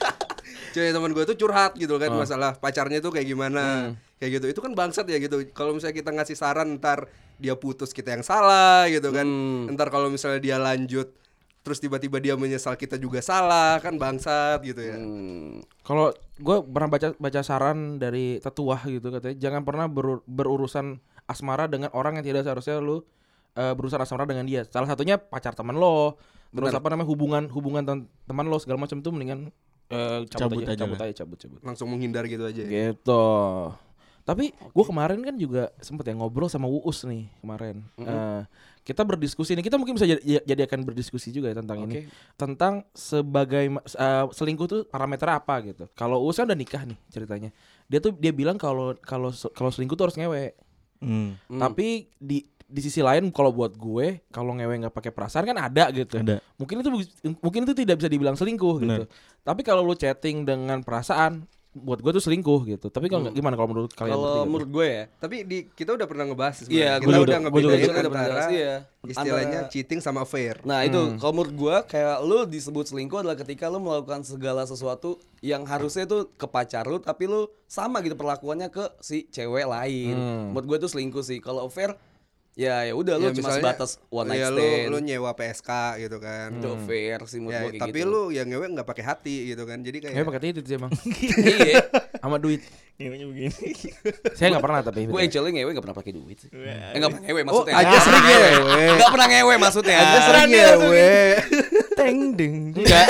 [0.74, 2.20] cewek teman gue tuh curhat gitu kan Oh.
[2.20, 4.46] masalah pacarnya tuh kayak gimana kayak gitu.
[4.50, 5.44] Itu kan bangsat ya gitu.
[5.50, 9.24] Kalau misalnya kita ngasih saran ntar dia putus kita yang salah gitu kan.
[9.24, 9.68] Hmm.
[9.70, 11.12] ntar kalau misalnya dia lanjut
[11.60, 14.96] terus tiba-tiba dia menyesal kita juga salah kan bangsat gitu ya.
[14.96, 15.60] Hmm.
[15.82, 21.66] Kalau gue pernah baca baca saran dari tetua gitu katanya jangan pernah berur- berurusan asmara
[21.66, 23.02] dengan orang yang tidak seharusnya lu
[23.54, 24.62] eh, berurusan asmara dengan dia.
[24.66, 26.16] Salah satunya pacar teman lo,
[26.54, 29.50] terus apa namanya hubungan hubungan tem- teman lo segala macam tuh mendingan
[29.90, 31.60] eh, cabut, Cabut aja, aja cabut aja, cabut, cabut.
[31.62, 32.70] langsung menghindar gitu aja ya.
[32.90, 33.24] Gitu.
[34.26, 37.86] Tapi gue kemarin kan juga sempet ya ngobrol sama Uus nih kemarin.
[37.94, 38.42] Eh,
[38.82, 42.10] kita berdiskusi nih, kita mungkin bisa jadi, jadi akan berdiskusi juga ya tentang ini.
[42.34, 45.86] Tentang sebagai eh, selingkuh tuh parameter apa gitu.
[45.94, 47.54] Kalau Uus kan udah nikah nih ceritanya.
[47.86, 50.58] Dia tuh dia bilang kalau kalau kalau selingkuh tuh harus ngewe.
[51.00, 51.36] Hmm.
[51.48, 55.88] Tapi di di sisi lain kalau buat gue kalau ngewe nggak pakai perasaan kan ada
[55.94, 56.18] gitu.
[56.18, 56.42] Ada.
[56.58, 56.90] Mungkin itu
[57.38, 59.04] mungkin itu tidak bisa dibilang selingkuh gitu.
[59.46, 62.86] Tapi kalau lu chatting dengan perasaan buat gue tuh selingkuh gitu.
[62.88, 65.04] Tapi kalau nggak gimana kalau menurut kalian Kalau menurut gue ya.
[65.16, 66.80] tapi di kita udah pernah ngebahas sebenarnya.
[66.80, 68.74] Iya, kita udah juga ngebedain udah antara iya.
[69.04, 71.16] istilahnya Antara- cheating sama affair Nah itu Hmm.
[71.16, 76.04] kalau menurut gua kayak lu disebut selingkuh adalah ketika lu melakukan segala sesuatu yang harusnya
[76.04, 80.14] itu ke pacar lu tapi lu sama gitu perlakuannya ke si cewek lain.
[80.14, 80.44] Hmm.
[80.50, 81.38] Menurut gua itu selingkuh sih.
[81.38, 81.94] Kalau affair
[82.56, 84.88] ya ya udah lu Ya, cuma misalnya, sebatas one night ya, lu, stand.
[84.88, 88.08] lu nyewa PSK gitu kan Itu affair sih menurut ya, gua kayak tapi gitu.
[88.08, 90.92] lu yang ngewe nggak pakai hati gitu kan jadi kayak Ngewe pakai titit sih emang.
[91.60, 91.84] iya.
[92.16, 92.64] sama duit.
[92.96, 93.52] Ngewenya begini.
[94.40, 95.04] Saya nggak pernah tapi.
[95.04, 96.48] Gue actually ngewe gak pernah pakai duit sih.
[96.48, 97.74] Eh gak pernah ngewe oh maksudnya.
[97.76, 98.48] aja sering ngewe
[98.96, 99.96] Gak pernah ngewe maksudnya.
[99.98, 101.12] aja sering ngewe
[102.06, 102.86] teng ding ding.
[102.86, 103.06] Enggak.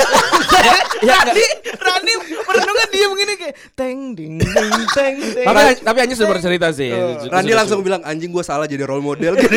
[0.99, 1.45] ya, Rani,
[1.77, 5.45] Rani merenungkan dia begini kayak teng ding ding teng teng.
[5.45, 6.89] tapi tapi Anjing sudah bercerita sih.
[7.27, 9.55] Randy langsung bilang anjing gue salah jadi role model gitu.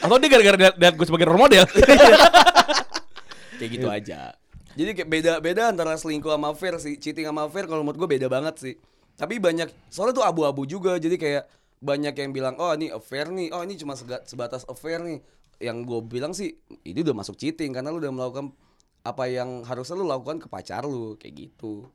[0.00, 1.64] atau dia gara-gara lihat- gue sebagai role model.
[3.58, 4.32] Kayak gitu aja.
[4.72, 6.96] Jadi kayak beda-beda antara selingkuh sama affair sih.
[6.96, 8.74] Cheating sama affair kalau menurut gue beda banget sih.
[9.18, 10.96] Tapi banyak soalnya tuh abu-abu juga.
[10.96, 11.44] Jadi kayak
[11.80, 13.52] banyak yang bilang, "Oh, ini affair nih.
[13.52, 13.92] Oh, ini cuma
[14.24, 15.20] sebatas affair nih."
[15.60, 16.56] Yang gue bilang sih,
[16.88, 18.56] ini udah masuk cheating karena lu udah melakukan
[19.00, 21.88] apa yang harusnya lu lakukan ke pacar lu kayak gitu.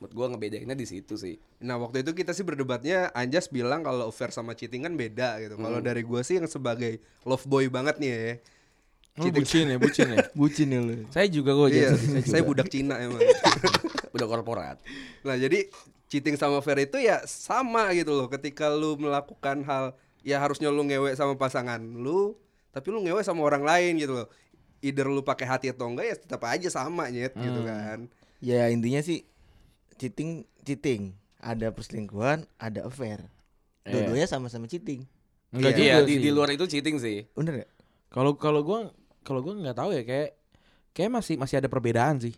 [0.00, 1.38] Menurut gue ngebedainnya di situ sih.
[1.62, 5.54] Nah waktu itu kita sih berdebatnya Anjas bilang kalau affair sama cheating kan beda gitu.
[5.54, 8.32] Kalau dari gue sih yang sebagai love boy banget nih ya.
[9.20, 10.24] Oh, bucin ya, bucin ya.
[10.40, 11.04] bucin ya lu.
[11.12, 13.20] Saya juga kok Iya, jadi saya budak Cina emang.
[14.16, 14.80] Udah korporat.
[15.20, 15.68] nah jadi
[16.08, 18.28] cheating sama affair itu ya sama gitu loh.
[18.32, 19.92] Ketika lu melakukan hal
[20.24, 22.32] ya harusnya lu ngewe sama pasangan lu,
[22.72, 24.28] tapi lu ngewe sama orang lain gitu loh.
[24.82, 28.10] Either lu pakai hati atau enggak ya tetap aja sama nyet gitu kan.
[28.42, 29.22] Ya intinya sih
[30.00, 31.14] cheating cheating.
[31.42, 33.26] Ada perselingkuhan, ada affair.
[33.82, 33.98] Iya.
[33.98, 35.06] Dua-duanya sama-sama cheating.
[35.50, 36.22] Enggak Iya, juga di, sih.
[36.22, 37.26] di luar itu cheating sih.
[37.34, 37.70] Bener gak?
[38.10, 38.90] Kalau kalau gua
[39.22, 40.38] kalau gua nggak tahu ya kayak
[40.96, 42.34] kayak masih masih ada perbedaan sih.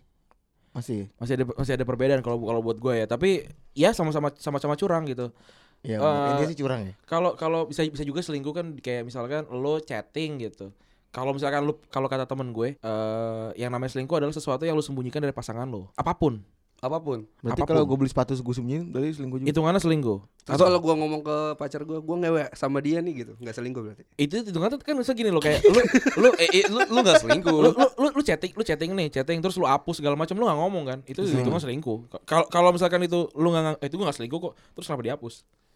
[0.75, 1.07] Masih.
[1.15, 3.05] Masih ada masih ada perbedaan kalau kalau buat gue ya.
[3.07, 5.31] Tapi ya sama-sama sama-sama curang gitu.
[5.81, 6.93] Ya, Eh, intinya sih curang ya.
[7.05, 10.71] Kalau kalau bisa bisa juga selingkuh kan kayak misalkan lo chatting gitu.
[11.09, 14.83] Kalau misalkan lu kalau kata temen gue, eh yang namanya selingkuh adalah sesuatu yang lu
[14.83, 15.87] sembunyikan dari pasangan lo.
[15.93, 16.43] Apa pun.
[16.83, 17.23] Apa pun.
[17.39, 19.47] Berarti kalau gue beli sepatu gue sembunyiin berarti selingkuh juga.
[19.47, 20.19] Hitungannya selingkuh.
[20.45, 23.81] Terus kalau gua ngomong ke pacar gua, gua ngewe sama dia nih gitu, nggak selingkuh
[23.81, 24.03] berarti.
[24.13, 25.81] Itu hitungannya kan bisa gini lo kayak lu
[26.19, 27.49] lu Eh, eh, lu lu gak selingkuh.
[27.63, 30.45] lu, lu, lu, lu chatting lu chatting nih chatting terus lu hapus segala macam lu
[30.45, 33.95] nggak ngomong kan itu itu mah selingkuh kalau kalau misalkan itu lu nggak eh, itu
[33.97, 35.33] gue nggak selingkuh kok terus kenapa dihapus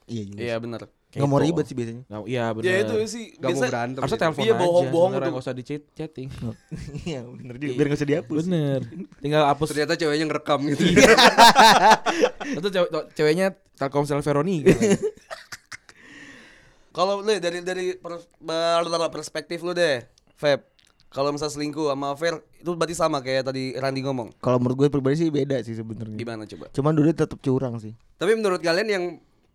[0.10, 0.39] Iya juga.
[0.39, 0.82] Iya benar.
[1.10, 2.04] Nggak mau ribet sih biasanya.
[2.06, 4.00] Nggak- iya benar Ya itu sih Gak mau berantem.
[4.00, 4.26] harusnya gitu.
[4.26, 5.22] telepon Iya, aja bohong-bohong tuh.
[5.26, 6.30] nggak usah di chat chatting
[7.10, 7.74] Iya bener juga.
[7.74, 8.43] Biar nggak usah dihapus.
[8.43, 8.80] bener
[9.24, 10.84] tinggal hapus Ternyata ceweknya ngerekam gitu.
[12.58, 14.78] itu cewek ceweknya Telkomsel Veroni gitu.
[16.89, 17.86] Kalau lu dari dari
[19.10, 20.04] perspektif lu deh,
[20.36, 20.65] Feb.
[21.10, 24.30] Kalau misal selingkuh sama affair itu berarti sama kayak tadi Randy ngomong.
[24.38, 26.13] Kalau menurut gue pribadi sih beda sih sebenarnya.
[26.13, 26.69] Gimana coba?
[26.69, 27.98] Cuman dulu tetap curang sih.
[28.13, 29.04] Tapi menurut kalian yang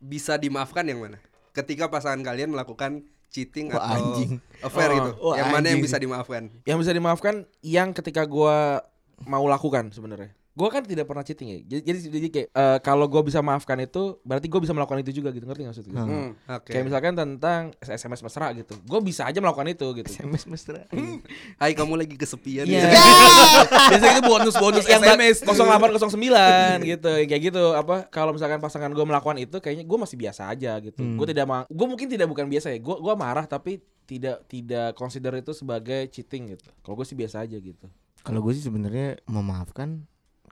[0.05, 1.17] bisa dimaafkan yang mana?
[1.51, 4.31] Ketika pasangan kalian melakukan cheating Wah, atau anjing.
[4.61, 5.11] affair Oh, gitu.
[5.25, 5.83] wah, yang mana yang anjing.
[5.83, 6.43] bisa dimaafkan?
[6.63, 8.85] yang bisa dimaafkan yang ketika gua
[9.25, 11.59] mau lakukan sebenarnya Gua kan tidak pernah cheating ya.
[11.67, 15.19] Jadi jadi, jadi kayak eh, kalau gua bisa maafkan itu berarti gua bisa melakukan itu
[15.19, 15.43] juga gitu.
[15.45, 16.31] Ngerti nggak maksud gue Hmm.
[16.47, 16.71] Oke.
[16.71, 18.79] kayak misalkan tentang SMS mesra gitu.
[18.85, 20.07] Gue bisa aja melakukan itu gitu.
[20.07, 20.87] SMS mesra.
[21.61, 22.71] Hai kamu lagi kesepian.
[22.71, 22.87] Iya.
[22.87, 23.03] ya.
[23.91, 25.37] Biasanya itu bonus-bonus yang SMS.
[25.43, 27.11] 0809 gitu.
[27.11, 27.65] Yang kayak gitu.
[27.75, 31.03] Apa kalau misalkan pasangan gue melakukan itu kayaknya gue masih biasa aja gitu.
[31.19, 32.79] Gue tidak ma gue mungkin tidak bukan biasa ya.
[32.79, 36.71] Gue gua marah tapi tidak tidak consider itu sebagai cheating gitu.
[36.85, 37.87] Kalau gue sih biasa aja gitu.
[38.23, 40.05] Kalau gue sih sebenarnya memaafkan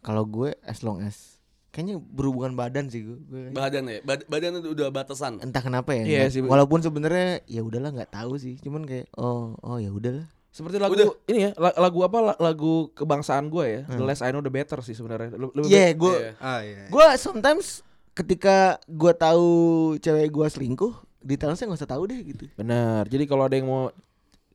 [0.03, 1.39] kalau gue as long as
[1.71, 3.17] kayaknya berhubungan badan sih gue.
[3.49, 5.41] Badan ya, bad- badan itu udah batasan.
[5.41, 6.03] Entah kenapa ya.
[6.03, 6.41] Iya nggak- sih.
[6.43, 8.59] Walaupun sebenarnya ya udahlah nggak tahu sih.
[8.59, 10.29] Cuman kayak oh oh ya udahlah.
[10.51, 11.09] seperti lagu Udah.
[11.27, 14.53] ini ya la- lagu apa la- lagu kebangsaan gue ya the less I know the
[14.53, 15.33] better sih sebenarnya
[15.65, 16.33] Iya, gue Iya.
[16.37, 16.85] Ah iya.
[16.87, 17.81] gue sometimes
[18.13, 19.49] ketika gue tahu
[19.97, 22.45] cewek gue selingkuh, detailnya nggak usah tahu deh gitu.
[22.53, 23.89] benar jadi kalau ada yang mau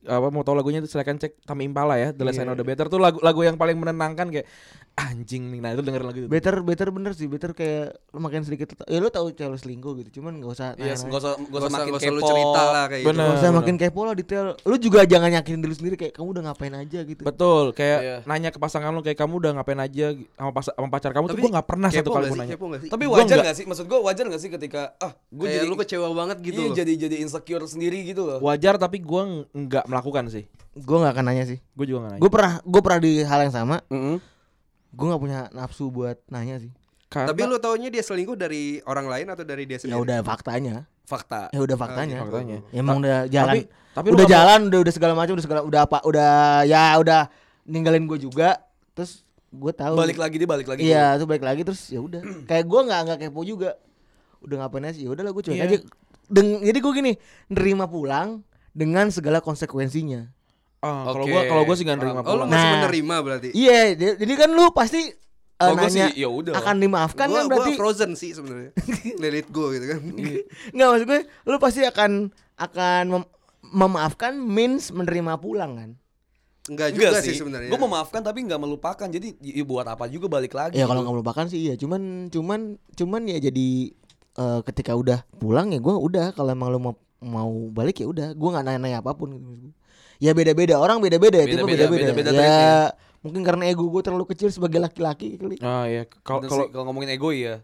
[0.08, 2.46] apa mau tahu lagunya itu silakan cek Tami Impala ya The Less I Iya.
[2.46, 4.48] Know The Better tuh lagu lagu yang paling menenangkan kayak
[4.94, 8.42] anjing nih nah itu dengerin lagu itu Better better bener sih, better kayak lu makin
[8.42, 10.18] sedikit ya lu tahu cewek lu selingkuh gitu.
[10.18, 12.26] Cuman nggak usah Iya, nahan- gak usah gak Gak usah makin gak kepo.
[12.26, 13.08] cerita lah kayak gitu.
[13.08, 13.24] Bener.
[13.24, 14.46] Gak usah makin kepo lah detail.
[14.60, 17.22] Lu juga jangan yakinin diri sendiri kayak kamu udah ngapain aja gitu.
[17.22, 18.16] Betul, kayak Iya.
[18.24, 21.30] nanya ke pasangan lu kayak kamu udah ngapain aja sama, pas, sama pacar kamu tuh
[21.30, 22.56] Tapi gue nggak pernah satu kali nggak nanya.
[22.58, 22.90] Nggak sih?
[22.90, 23.44] Tapi wajar nggak.
[23.44, 23.64] gak sih?
[23.64, 26.92] Maksud gue wajar gak sih ketika ah gue jadi lu kecewa banget gitu iya, jadi
[26.98, 28.38] jadi insecure sendiri gitu loh.
[28.40, 30.44] Wajar tapi gue nggak melakukan sih.
[30.74, 31.58] Gue nggak akan nanya sih.
[31.72, 32.22] Gue juga nggak nanya.
[32.22, 33.76] Gue pernah gue pernah di hal yang sama.
[33.86, 34.16] Mm-mm.
[34.88, 36.70] Gue nggak punya nafsu buat nanya sih.
[37.08, 39.98] Karena- Tapi lu taunya dia selingkuh dari orang lain atau dari dia Ya sendiri?
[39.98, 40.84] udah faktanya.
[41.02, 41.48] Fakta.
[41.50, 42.20] Ya udah faktanya.
[42.22, 42.60] faktanya.
[42.70, 43.54] Emang udah jalan.
[43.54, 46.30] Tapi tapi udah jalan, udah udah segala macam, udah segala udah apa, udah
[46.62, 47.26] ya udah
[47.64, 48.60] ninggalin gue juga.
[48.92, 49.96] Terus gue tahu.
[49.96, 50.80] Balik lagi dia balik lagi.
[50.84, 52.20] Iya, tuh balik lagi terus ya udah.
[52.48, 53.80] Kayak gue nggak nggak kepo juga.
[54.38, 55.00] Udah ngapain aja?
[55.00, 55.64] Ya udahlah gue cuek Iya.
[55.64, 55.78] aja.
[56.28, 57.12] Deng, jadi gue gini,
[57.48, 58.44] nerima pulang
[58.78, 60.30] dengan segala konsekuensinya.
[60.78, 62.48] Ah, kalau gue kalau gue sih nggak nerima Oh lu pulang.
[62.48, 62.74] masih Nah.
[62.78, 63.48] menerima berarti?
[63.50, 65.14] Iya, jadi jadi kan lu pasti eh,
[65.58, 66.52] Kalau gue sih nanya ya udah.
[66.54, 68.70] akan dimaafkan gua, kan berarti gua frozen sih sebenarnya.
[69.18, 70.00] Let it go gitu kan.
[70.70, 73.30] Nggak maksud gue lu pasti akan akan mem-
[73.68, 75.90] memaafkan means menerima pulang kan.
[76.68, 77.40] Enggak juga Enggak sih sih.
[77.40, 77.68] sebenarnya.
[77.68, 79.08] Gue memaafkan tapi nggak melupakan.
[79.08, 80.76] Jadi ya buat apa juga balik lagi.
[80.76, 82.60] Ya kalau nggak melupakan sih iya, cuman cuman
[82.94, 83.68] cuman ya jadi
[84.36, 88.28] eh, ketika udah pulang ya gue udah kalau emang lu mau mau balik ya udah,
[88.32, 89.70] gue nggak nanya-nanya apa pun gitu.
[90.18, 92.90] Ya beda-beda orang beda-beda ya, tipe Beda-beda, Ya
[93.22, 95.58] mungkin karena ego gue terlalu kecil sebagai laki-laki kali.
[95.62, 97.62] Ah ya kalau kalau ngomongin ego ya.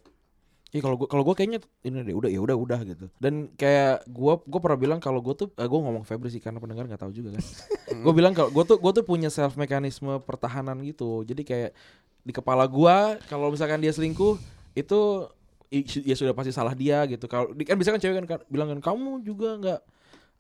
[0.75, 3.07] Iya kalau gua kalau gua kayaknya ini deh udah ya udah udah gitu.
[3.23, 6.59] Dan kayak gua gua pernah bilang kalau gua tuh eh, gua ngomong Febri sih karena
[6.59, 7.45] pendengar nggak tahu juga kan.
[8.03, 11.23] gua bilang kalau gua tuh gua tuh punya self mekanisme pertahanan gitu.
[11.23, 11.71] Jadi kayak
[12.27, 14.35] di kepala gua kalau misalkan dia selingkuh
[14.75, 15.31] itu
[15.83, 17.27] ya sudah pasti salah dia gitu.
[17.27, 19.81] Kalau kan bisa kan cewek kan ka- bilang kan kamu juga nggak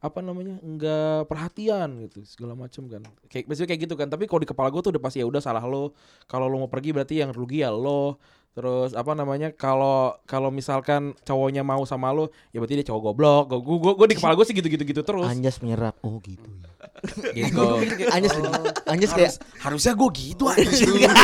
[0.05, 3.01] apa namanya nggak perhatian gitu segala macam kan
[3.33, 5.40] kayak biasanya kayak gitu kan tapi kalau di kepala gue tuh udah pasti ya udah
[5.40, 5.97] salah lo
[6.29, 8.20] kalau lo mau pergi berarti yang rugi ya lo
[8.53, 13.44] terus apa namanya kalau kalau misalkan cowoknya mau sama lo ya berarti dia cowok goblok
[13.57, 15.97] gue gue gue di kepala gue sih gitu gitu gitu terus Anjas menyerap.
[16.05, 16.44] Oh gitu.
[16.44, 16.68] ya.
[17.37, 17.66] Gitu
[18.11, 18.33] Anjas
[18.88, 20.64] Anjas kayak Harusnya gue gitu aja.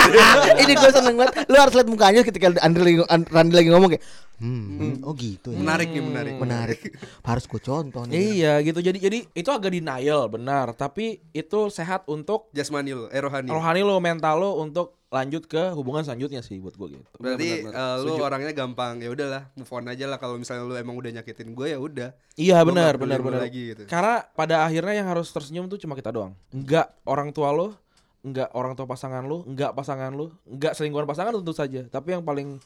[0.64, 1.44] ini gue seneng banget.
[1.44, 4.04] Lu harus lihat muka Anjas ketika Andre lagi Randy lagi ngomong kayak
[4.40, 5.58] hmm, oh gitu ya.
[5.60, 6.34] Menarik nih, menarik.
[6.40, 6.80] Menarik.
[7.20, 8.16] Harus gue contoh nih.
[8.16, 13.20] iya gitu jadi jadi itu agak denial benar tapi itu sehat untuk Jasmani lo, eh
[13.20, 13.48] rohani.
[13.52, 17.74] rohani lo mental lo untuk lanjut ke hubungan selanjutnya sih buat gue gitu Berarti Benar,
[17.74, 20.94] eh, benar, lu orangnya gampang ya udahlah move on aja lah kalau misalnya lu emang
[20.94, 22.14] udah nyakitin gue ya udah.
[22.38, 23.42] Iya benar benar benar.
[23.42, 23.90] lagi gitu.
[23.90, 26.38] Karena pada akhirnya yang harus tersenyum tuh cuma kita doang.
[26.54, 27.74] Enggak orang tua lo,
[28.22, 31.82] enggak orang tua pasangan lo, enggak pasangan lo, enggak selingkuhan pasangan tentu saja.
[31.90, 32.62] Tapi yang paling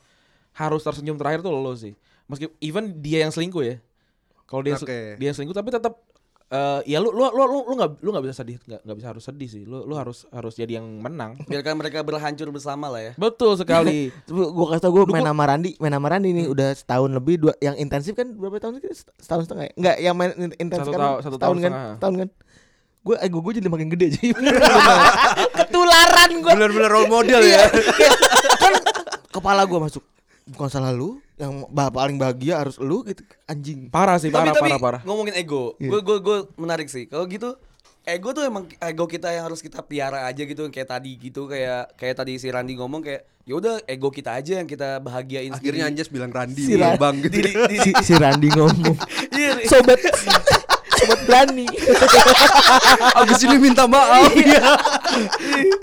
[0.52, 1.96] harus tersenyum terakhir tuh lo sih.
[2.28, 3.76] Meski even dia yang selingkuh ya.
[4.44, 5.16] Kalau dia Oke.
[5.16, 5.96] dia yang selingkuh tapi tetap
[6.54, 9.08] eh ya lu lu lu lu lu nggak lu nggak bisa sedih nggak nggak bisa
[9.10, 13.02] harus sedih sih lu lu harus harus jadi yang menang Biarkan mereka berhancur bersama lah
[13.02, 13.12] ya.
[13.16, 17.10] betul sekali Gue kasih tau gue main sama Randi, main sama Randi nih udah setahun
[17.10, 18.86] lebih dua yang intensif kan berapa tahun sih?
[19.16, 19.72] Setahun setengah ya?
[19.74, 21.62] Enggak, yang main in- intensif Satu kan tahun- satu setahun tahun kan?
[21.66, 21.94] setengah.
[21.96, 22.28] Setahun kan?
[23.02, 24.26] Gue ego gue jadi makin gede jadi
[25.58, 26.52] ketularan gue.
[26.52, 27.66] Bener-bener role model ya.
[28.54, 28.72] kan
[29.30, 30.02] kepala gue masuk
[30.46, 34.62] bukan salah lu yang paling bahagia harus lu gitu anjing parah sih tapi parah tapi
[34.66, 37.08] parah parah ngomongin ego, gue gue gue menarik sih.
[37.08, 37.56] Kalau gitu
[38.04, 41.96] ego tuh emang ego kita yang harus kita piara aja gitu kayak tadi gitu kayak
[41.96, 45.88] kayak tadi si Randi ngomong kayak ya udah ego kita aja yang kita bahagiain Akhirnya.
[45.88, 47.34] Anjas bilang Randi Si bukan Ra- bang gitu.
[47.34, 48.96] di, di, si, si Randi ngomong
[49.32, 49.98] Iya, sobat
[51.04, 51.66] sobat berani.
[53.20, 54.32] Abis ini minta maaf.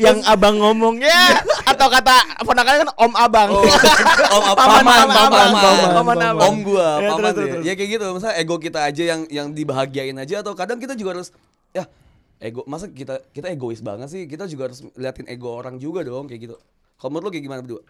[0.01, 1.37] yang abang ngomong ya.
[1.69, 3.49] Atau kata ponakannya kan om abang.
[3.53, 4.63] Oh, om apa?
[4.71, 6.49] Paman, Paman, paman, paman, paman, paman, abang.
[6.49, 7.53] Om gua, Ya, paman terus, ya.
[7.53, 10.97] terus, Ya kayak gitu, misalnya ego kita aja yang yang dibahagiain aja atau kadang kita
[10.97, 11.29] juga harus
[11.71, 11.85] ya
[12.41, 14.25] ego masa kita kita egois banget sih?
[14.25, 16.55] Kita juga harus liatin ego orang juga dong kayak gitu.
[16.97, 17.81] Kalau menurut lo kayak gimana berdua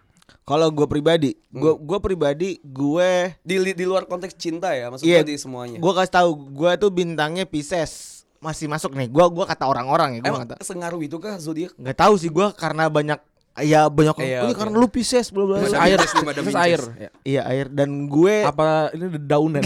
[0.42, 5.20] kalau gue pribadi gue gue pribadi gue di di luar konteks cinta ya maksud Iya,
[5.20, 5.78] gua di semuanya.
[5.78, 8.24] gue kasih tahu gue tuh bintangnya Pisces.
[8.38, 11.70] Masih masuk nih gue gua kata orang-orang ya gue emang kata sengaruh itu kah zodiak?
[11.78, 13.22] Nggak tahu sih gue karena banyak
[13.54, 14.58] ya banyak Iya, ini oke.
[14.58, 15.62] karena lu Pisces bla bla.
[15.78, 15.98] air.
[16.00, 16.56] Vinces.
[16.56, 16.80] air.
[16.98, 17.10] Ya.
[17.22, 17.66] iya air.
[17.70, 19.62] Dan gue apa ini daunan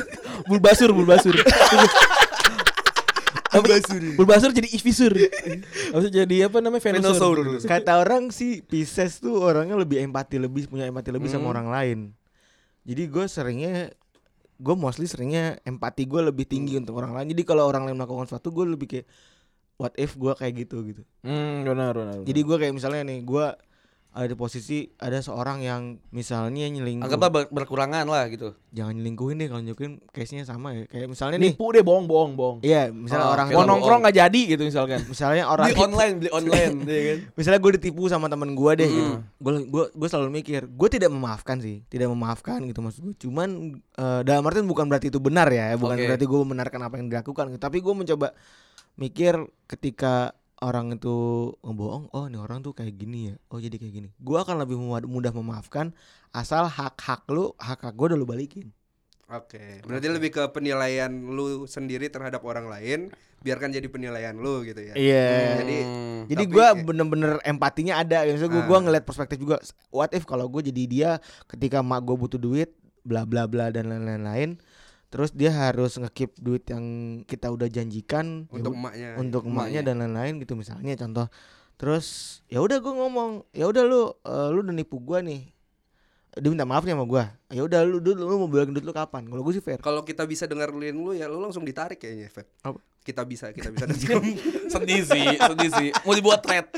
[0.48, 1.34] bulbasur bulbasur
[4.14, 5.10] bulbasur jadi ifisur
[5.90, 6.82] Habis itu jadi apa namanya?
[6.92, 7.62] Venusaurus.
[7.62, 11.40] kata orang sih Pisces tuh orangnya lebih empati lebih punya empati lebih Hmm.
[11.40, 11.98] sama orang lain.
[12.82, 13.74] Jadi gue seringnya
[14.56, 16.82] gue mostly seringnya empati gue lebih tinggi Hmm.
[16.82, 17.26] untuk orang lain.
[17.28, 19.06] Jadi kalau orang lain melakukan sesuatu gue lebih kayak
[19.76, 21.02] what if gue kayak gitu gitu.
[21.20, 23.46] Hmm benar benar jadi gue kayak misalnya nih gue
[24.10, 27.06] ada di posisi ada seorang yang misalnya nyelingkuh.
[27.06, 28.58] Anggaplah ber- berkurangan lah gitu.
[28.70, 30.82] Jangan nyelingkuhin deh kalau nyelingkuhin case nya sama ya.
[30.84, 32.58] Kayak misalnya nih nipu deh bohong bohong bohong.
[32.60, 34.98] Iya misalnya Oh, orang mau nongkrong nggak jadi gitu misalkan.
[35.12, 37.18] Misalnya orang beli online beli online ya kan?
[37.38, 39.12] Misalnya gue ditipu sama temen gue deh gitu.
[39.14, 39.22] Hmm.
[39.38, 43.48] gue gue gue selalu mikir gue tidak memaafkan sih tidak memaafkan gitu maksud gue cuman
[43.78, 46.06] eh, dalam artian bukan berarti itu benar ya bukan Oke.
[46.10, 47.60] berarti gue membenarkan apa yang dilakukan gitu.
[47.62, 48.34] tapi gue mencoba
[48.96, 51.16] mikir ketika orang itu
[51.64, 54.76] ngebohong oh ini orang tuh kayak gini ya oh jadi kayak gini gue akan lebih
[54.76, 55.96] mudah, memaafkan
[56.30, 58.70] asal hak hak lu hak hak gue udah lu balikin
[59.30, 64.82] Oke, berarti lebih ke penilaian lu sendiri terhadap orang lain, biarkan jadi penilaian lu gitu
[64.82, 64.98] ya.
[64.98, 66.20] iya Jadi Hmm.
[66.26, 68.26] Jadi Tapi- gue bener-bener empatinya ada.
[68.26, 68.82] Maksudnya gue gua Ah.
[68.82, 69.62] ngeliat perspektif juga.
[69.88, 71.10] What if kalau gue jadi dia
[71.46, 72.74] ketika mak gue butuh duit,
[73.06, 74.58] bla bla bla dan lain-lain.
[75.10, 76.84] Terus dia harus ngekip duit yang
[77.24, 79.10] kita udah janjikan ya untuk ud- emaknya.
[79.16, 79.82] untuk emaknya Emaknya.
[79.84, 81.26] dan lain-lain gitu misalnya contoh.
[81.74, 82.06] Terus
[82.46, 85.42] ya udah gue ngomong, ya udah lu eh, lu udah nipu gue nih.
[86.32, 87.24] Dia minta maaf nih sama gue.
[87.50, 89.26] Ya udah lu, lu lu mau balikin duit lu kapan?
[89.26, 89.78] Kalau gue sih fair.
[89.78, 92.46] Kalau kita bisa dengerin lu ya lu langsung ditarik kayaknya, Feb.
[92.62, 92.78] Apa?
[93.00, 93.90] Kita bisa, kita bisa.
[94.70, 96.68] sedih sih sedih sih mau dibuat thread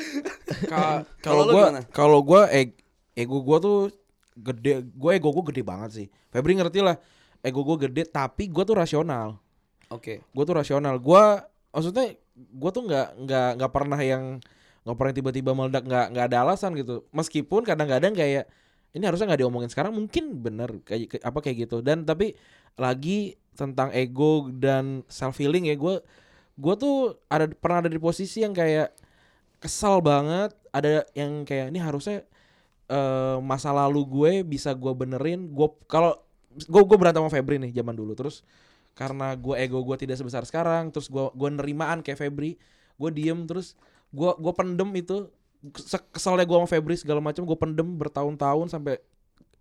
[0.65, 2.79] Ka- Kalau gua kalau gua eg-
[3.13, 3.91] ego gua tuh
[4.33, 6.95] gede gua ego gua gede banget sih Febri ngerti lah
[7.43, 9.39] ego gua gede tapi gua tuh rasional.
[9.91, 10.23] Oke.
[10.33, 10.97] Gua tuh rasional.
[11.03, 11.43] Gua
[11.75, 12.17] maksudnya
[12.55, 14.23] gua tuh nggak nggak nggak pernah yang
[14.83, 17.05] nggak pernah tiba-tiba meledak nggak nggak ada alasan gitu.
[17.13, 18.49] Meskipun kadang-kadang kayak
[18.93, 21.85] ini harusnya nggak diomongin sekarang mungkin bener kayak ke- apa kayak gitu.
[21.85, 22.35] Dan tapi
[22.81, 26.01] lagi tentang ego dan self healing ya gua
[26.57, 28.93] gue tuh ada pernah ada di posisi yang kayak
[29.63, 30.53] kesal banget.
[30.73, 32.25] Ada yang kayak ini harusnya
[32.89, 35.53] eh, masa lalu gue bisa gue benerin.
[35.53, 36.17] Gue kalau
[36.57, 38.13] gue gue berantem sama Febri nih zaman dulu.
[38.17, 38.45] Terus
[38.93, 42.61] karena gue ego gue tidak sebesar sekarang terus gue gue nerimaan kayak Febri
[43.01, 43.73] gue diem terus
[44.13, 45.33] gue gue pendem itu
[45.73, 48.99] Se- kesalnya gue sama Febri segala macam gue pendem bertahun-tahun sampai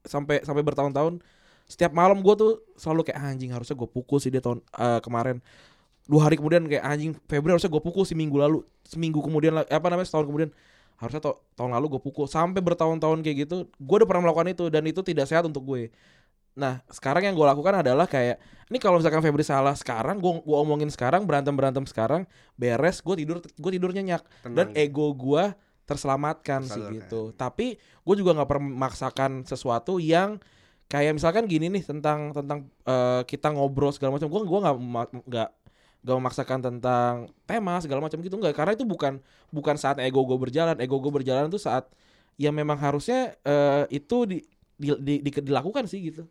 [0.02, 1.22] sampai sampai bertahun-tahun.
[1.70, 5.00] Setiap malam gue tuh selalu kayak "Ah, anjing harusnya gue pukul sih dia tahun eh,
[5.06, 5.40] kemarin.
[6.10, 9.88] Dua hari kemudian kayak anjing Febri harusnya gue pukul sih minggu lalu seminggu kemudian apa
[9.94, 10.50] namanya setahun kemudian.
[10.98, 11.22] Harusnya
[11.58, 12.26] tahun lalu gue pukul.
[12.26, 15.94] Sampai bertahun-tahun kayak gitu gue udah pernah melakukan itu dan itu tidak sehat untuk gue
[16.52, 18.36] nah sekarang yang gue lakukan adalah kayak
[18.68, 22.24] ini kalau misalkan Febri salah sekarang gue gua omongin sekarang berantem berantem sekarang
[22.56, 24.24] beres gue tidur gue tidur nyenyak.
[24.48, 24.76] Dan Tenang.
[24.76, 25.44] ego gue
[25.84, 26.96] terselamatkan sih Tersalurkan.
[27.04, 27.22] gitu.
[27.36, 30.40] Tapi gue juga nggak memaksakan sesuatu yang
[30.88, 34.28] kayak misalkan gini nih tentang tentang eh, kita ngobrol segala macam.
[34.28, 34.78] Gue gua nggak
[35.28, 35.50] nggak
[36.02, 38.56] nggak memaksakan tentang tema segala macam gitu nggak.
[38.56, 39.20] Karena itu bukan
[39.52, 40.80] bukan saat ego gue berjalan.
[40.80, 41.92] Ego gue berjalan tuh saat
[42.40, 44.40] ya memang harusnya eh, itu di,
[44.80, 46.24] di, di- di- dilakukan sih gitu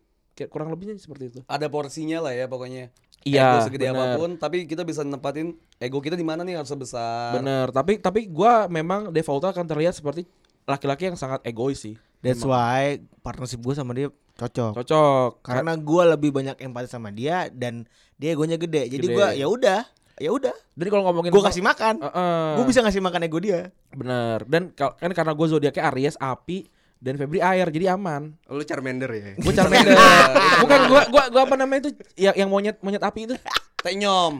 [0.49, 2.89] kurang lebihnya seperti itu Ada porsinya lah ya pokoknya.
[3.21, 3.97] Iya, ego segede bener.
[4.01, 7.37] apa pun, tapi kita bisa nempatin ego kita di mana nih harus sebesar.
[7.37, 10.25] bener tapi tapi gue memang defaultnya akan terlihat seperti
[10.65, 14.71] laki-laki yang sangat egois sih That's why partnership gue sama dia cocok.
[14.81, 17.85] cocok Karena gua lebih banyak empati sama dia dan
[18.17, 18.89] dia egonya gede.
[18.89, 19.85] Jadi gua ya udah,
[20.17, 20.53] ya udah.
[20.77, 22.01] jadi kalau ngomongin Gua kasih makan.
[22.01, 22.45] Heeh.
[22.57, 23.69] Gua bisa ngasih makan ego dia.
[23.91, 26.63] bener dan kan karena gue zodiaknya Aries api
[27.01, 29.33] dan Febri air jadi aman Lu Charmander ya.
[29.33, 29.97] gue Charmander
[30.63, 33.35] bukan gua gua gua apa namanya itu yang yang monyet monyet api itu
[33.81, 34.37] Tenyom.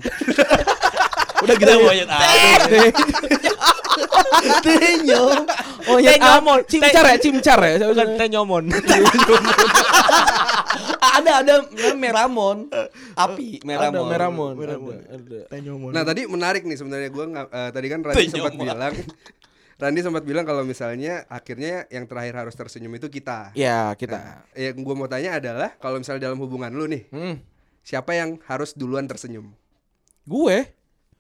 [1.43, 2.78] Udah kita monyet api.
[4.62, 5.50] Tenyom.
[5.89, 8.69] monyet api cimcar ya cimcar ya Bukan tenyomon.
[11.02, 11.54] ada ada
[11.97, 12.69] Meramon.
[13.17, 14.06] Api ada Meramon.
[14.06, 14.78] meramon ada,
[15.10, 15.39] ada.
[15.50, 15.89] tenyomon.
[15.89, 17.26] Nah tadi menarik nih sebenarnya gue
[17.74, 18.93] tadi kan Randi sempat bilang
[19.81, 23.49] Randi sempat bilang kalau misalnya akhirnya yang terakhir harus tersenyum itu kita.
[23.57, 27.41] ya kita Nah, yang gue mau tanya adalah kalau misalnya dalam hubungan lu nih, hmm.
[27.81, 29.49] siapa yang harus duluan tersenyum?
[30.25, 30.57] gue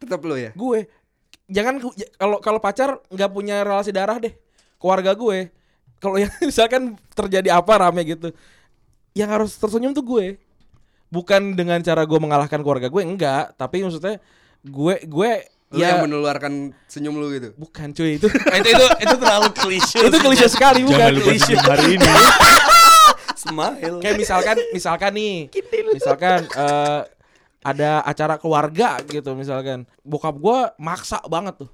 [0.01, 0.49] Tetap lu ya.
[0.57, 0.89] gue
[1.45, 1.77] jangan
[2.17, 4.33] kalau kalau pacar nggak punya relasi darah deh
[4.81, 5.51] keluarga gue
[6.01, 8.33] kalau yang misalkan terjadi apa rame gitu
[9.13, 10.25] yang harus tersenyum tuh gue
[11.11, 14.17] bukan dengan cara gue mengalahkan keluarga gue enggak tapi maksudnya
[14.63, 15.31] gue gue
[15.71, 17.55] Lu ya yang menularkan senyum lu gitu.
[17.55, 18.27] bukan cuy itu
[18.59, 20.03] itu itu itu terlalu klise.
[20.03, 21.55] itu klise sekali bukan klise.
[21.63, 22.07] hari ini.
[23.41, 23.97] Smile.
[24.03, 25.49] kayak misalkan misalkan nih
[25.95, 27.01] misalkan eh,
[27.61, 31.69] ada acara keluarga gitu misalkan bokap gua maksa banget tuh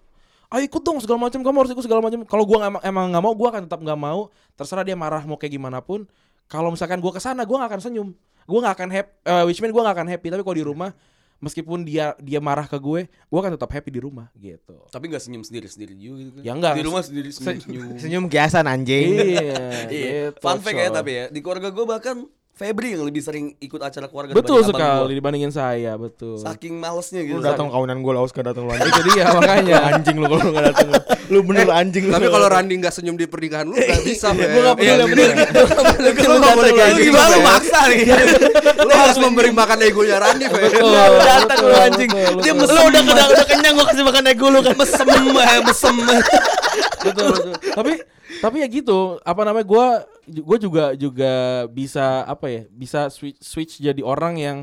[0.54, 3.24] ayo ikut dong segala macam kamu harus ikut segala macam kalau gua emang emang nggak
[3.24, 6.08] mau gua akan tetap nggak mau terserah dia marah mau kayak gimana pun
[6.48, 8.08] kalau misalkan gua ke sana gua nggak akan senyum
[8.48, 9.12] gua nggak akan happy
[9.48, 10.92] which mean gua nggak akan happy tapi kalau di rumah
[11.38, 15.22] meskipun dia dia marah ke gue gua akan tetap happy di rumah gitu Tapi gak
[15.22, 16.32] senyum sendiri-sendiri juga gitu.
[16.34, 16.42] kan.
[16.42, 16.74] Ya enggak.
[16.74, 17.96] Di rumah sendiri senyum.
[17.96, 19.14] Senyum kiasan anjing.
[19.14, 19.42] iya
[19.88, 20.34] Iya.
[20.34, 22.18] gitu, Fun fact ya tapi ya di keluarga gue bahkan
[22.58, 25.18] Febri yang lebih sering ikut acara keluarga betul dibanding sekali gua.
[25.22, 27.38] dibandingin saya betul Saking malesnya gitu.
[27.38, 28.90] Lu datang kawinan gue laos gak datang lu anjing.
[28.90, 30.88] itu dia makanya anjing lu kalau lu gak datang.
[31.28, 32.12] Lu bener anjing lu.
[32.12, 34.34] Tapi kalau Randi nggak senyum di pernikahan lu nggak bisa.
[34.34, 34.50] Iya, Fer.
[34.50, 37.06] gua nggak peduli, Iya, yang penting- Lu nggak boleh kayak Lu gitu.
[37.06, 38.00] gimana lu maksa nih.
[38.80, 40.46] Lu harus memberi makan egonya Randi.
[40.50, 42.10] Betul, Lu datang lu anjing.
[42.42, 42.74] Dia mesem.
[42.74, 43.02] Lu udah
[43.46, 44.74] kenyang gua kasih makan ego lu kan.
[44.74, 45.96] mesem eh, mesem.
[46.98, 47.54] betul, betul.
[47.72, 47.94] tapi
[48.44, 49.86] tapi ya gitu apa namanya gue
[50.44, 51.32] gue juga juga
[51.72, 54.58] bisa apa ya bisa switch switch jadi orang yang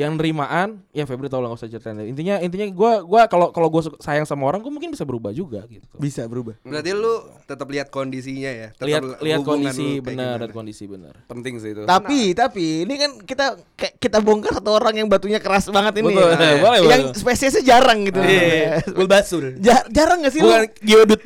[0.00, 3.68] yang nerimaan ya Febri tau lah nggak usah ceritain intinya intinya gue gua kalau kalau
[3.68, 6.56] gue sayang sama orang gue mungkin bisa berubah juga gitu Bisa berubah.
[6.64, 8.68] Berarti lu tetap lihat kondisinya ya.
[8.72, 11.84] Tetap lihat lihat kondisi benar lihat kondisi benar Penting sih itu.
[11.84, 16.16] Tapi tapi ini kan kita kayak kita bongkar satu orang yang batunya keras banget ini.
[16.16, 17.18] Betul, Nah, boleh, yang boleh.
[17.18, 18.16] spesiesnya jarang gitu.
[18.16, 18.80] Iya.
[18.96, 19.52] Bulbasur.
[19.60, 20.72] Ja- jarang gak sih bukan lu?
[20.80, 21.20] geodut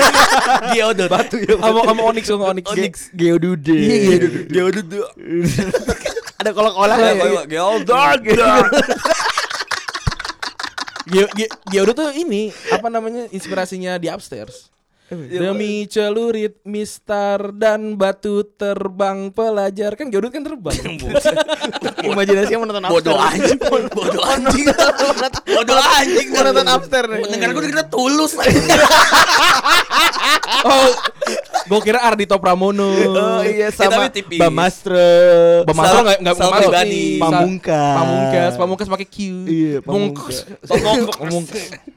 [0.74, 1.08] Geodot.
[1.08, 1.54] Batu ya.
[1.60, 2.94] sama sama onyx sama onyx Onyx.
[3.14, 3.70] Geodude.
[3.76, 4.16] Iya, iya,
[4.50, 4.88] Geodot.
[6.40, 7.42] Ada kolak-kolak Ada ya.
[7.44, 8.20] Geodot.
[11.04, 14.70] Geo, ge- geodut tuh ini apa namanya inspirasinya di upstairs
[15.10, 20.78] Demi celurit, mistar dan batu terbang pelajar kan geodut kan terbang.
[22.06, 23.58] Imajinasinya menonton Bodoh anjing.
[23.90, 24.70] Bodoh anjing.
[25.50, 26.30] Bodoh anjing.
[26.30, 27.26] Mau nonton Upstairs nih.
[27.26, 28.38] Pendengar gue dikira tulus.
[30.70, 30.90] oh,
[31.66, 32.94] gue kira Ardito Pramono.
[32.94, 34.38] Oh iya sama tapi tipis.
[34.38, 35.10] Bamastre.
[35.66, 37.18] Bamastro nggak nggak masuk pribadi.
[37.18, 37.96] Pamungkas.
[37.98, 39.16] Pamungkas, Pamungkas pakai Q.
[39.50, 40.46] Iya, Pamungkas.
[40.70, 41.18] Pamungkas.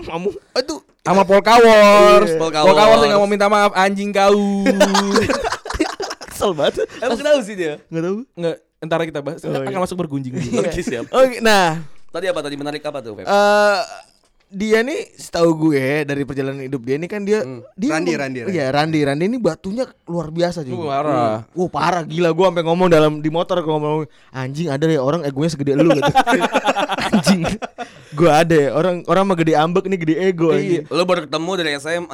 [0.01, 0.41] Pamungkas.
[0.57, 2.31] Aduh Sama Polka Wars.
[2.31, 2.39] Iya.
[2.39, 3.01] Polka Polka Wars Wars.
[3.03, 4.63] yang nggak mau minta maaf anjing kau.
[6.31, 6.87] kesel banget.
[7.03, 7.75] Emang kenapa sih dia?
[7.91, 8.17] Enggak tahu.
[8.39, 9.39] Nggak, entar kita bahas.
[9.43, 9.83] Oh, akan iya.
[9.83, 10.31] masuk bergunjing.
[10.63, 11.11] Oke siap.
[11.11, 13.25] Oke, nah Tadi apa tadi menarik apa tuh, Feb?
[13.25, 13.79] eh
[14.53, 17.41] dia nih setahu gue dari perjalanan hidup dia ini kan dia
[17.73, 18.39] dia Randi, Randi.
[18.53, 20.93] Iya, Randi, Randi ini batunya luar biasa juga.
[20.93, 21.37] Parah.
[21.57, 25.25] Wah parah gila gue sampai ngomong dalam di motor gue ngomong anjing ada ya orang
[25.25, 26.05] egonya segede lu gitu.
[27.09, 27.41] anjing.
[28.13, 30.85] Gue ada ya orang orang mah gede ambek nih gede ego anjing.
[30.93, 32.13] Lo baru ketemu dari SMA.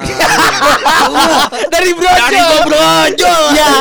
[1.70, 2.44] Dari brojo.
[2.64, 3.34] brojo.
[3.52, 3.72] Ya.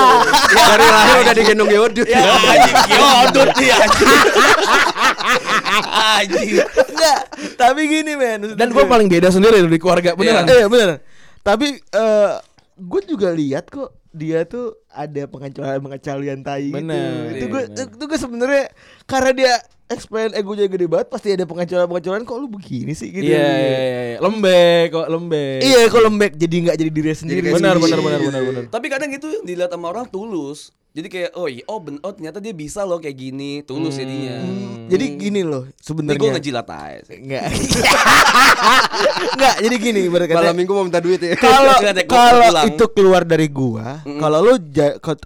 [0.51, 2.07] Dari lahir udah digendong Yodut.
[2.12, 4.12] ya anjing yodut nih anjing.
[5.88, 6.53] Anjing.
[7.00, 7.22] Enggak,
[7.56, 8.60] tapi gini men.
[8.60, 10.43] Dan gue paling beda sendiri di keluarga beneran.
[10.43, 11.00] Iya bener.
[11.39, 12.34] Tapi eh
[12.76, 17.30] gue juga lihat kok dia tuh ada pengecualian pengecualian tai Bener, gitu.
[17.30, 17.88] Itu iya, gue bener.
[17.93, 18.66] itu gue sebenarnya
[19.06, 19.54] karena dia
[19.89, 23.30] explain egonya gede banget pasti ada pengecualian pengecualian kok lu begini sih gitu.
[23.30, 24.18] Iya, iya, iya, iya.
[24.22, 25.60] Lembek kok, lembek.
[25.62, 27.47] Iya kok lembek jadi nggak jadi diri sendiri.
[27.54, 28.64] Benar, benar, benar, benar, benar.
[28.70, 30.74] Tapi kadang itu yang dilihat sama orang tulus.
[30.89, 34.41] Jadi kayak oh iya, oh, ben, oh ternyata dia bisa loh kayak gini, tulus jadinya.
[34.41, 36.31] Hmm, Jadi gini loh Ini gue sebenarnya.
[36.33, 37.13] ngejilat aja.
[37.13, 37.43] Enggak.
[39.37, 41.37] Enggak, jadi gini kata- Malam minggu mau minta duit ya.
[41.37, 41.77] kalau
[42.09, 44.53] kalau itu keluar dari gua, kalau lu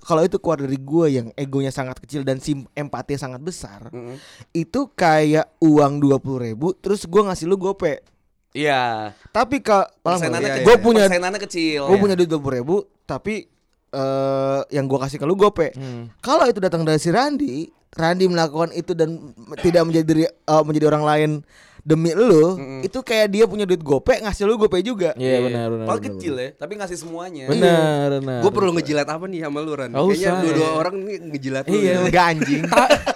[0.04, 3.88] kalau itu keluar dari gua yang egonya sangat kecil dan sim empati sangat besar,
[4.52, 8.04] itu kayak uang dua puluh ribu, terus gua ngasih lu gope.
[8.54, 9.16] Iya.
[9.34, 11.90] Tapi kalau iya, gue punya persenannya kecil.
[11.90, 13.50] gue punya duit dua puluh ribu, tapi
[13.94, 15.70] eh yang gua kasih ke lu gope.
[16.20, 21.04] Kalau itu datang dari si Randi, Randi melakukan itu dan tidak menjadi eh, menjadi orang
[21.06, 21.32] lain
[21.84, 25.12] demi lu, itu kayak dia punya duit gope ngasih lu gope juga.
[25.20, 25.86] Iya, benar, benar.
[25.92, 27.46] Paling benar, kecil ya, tapi ngasih semuanya.
[27.52, 28.40] Benar, benar.
[28.40, 29.92] Gue perlu ngejilat apa nih sama lu Ran?
[29.92, 30.72] Nggak Kayaknya usah, dua-dua ya.
[30.80, 31.76] orang nih ngejilat lu.
[31.76, 31.92] Iya.
[31.92, 31.98] ya.
[32.08, 32.62] Enggak anjing.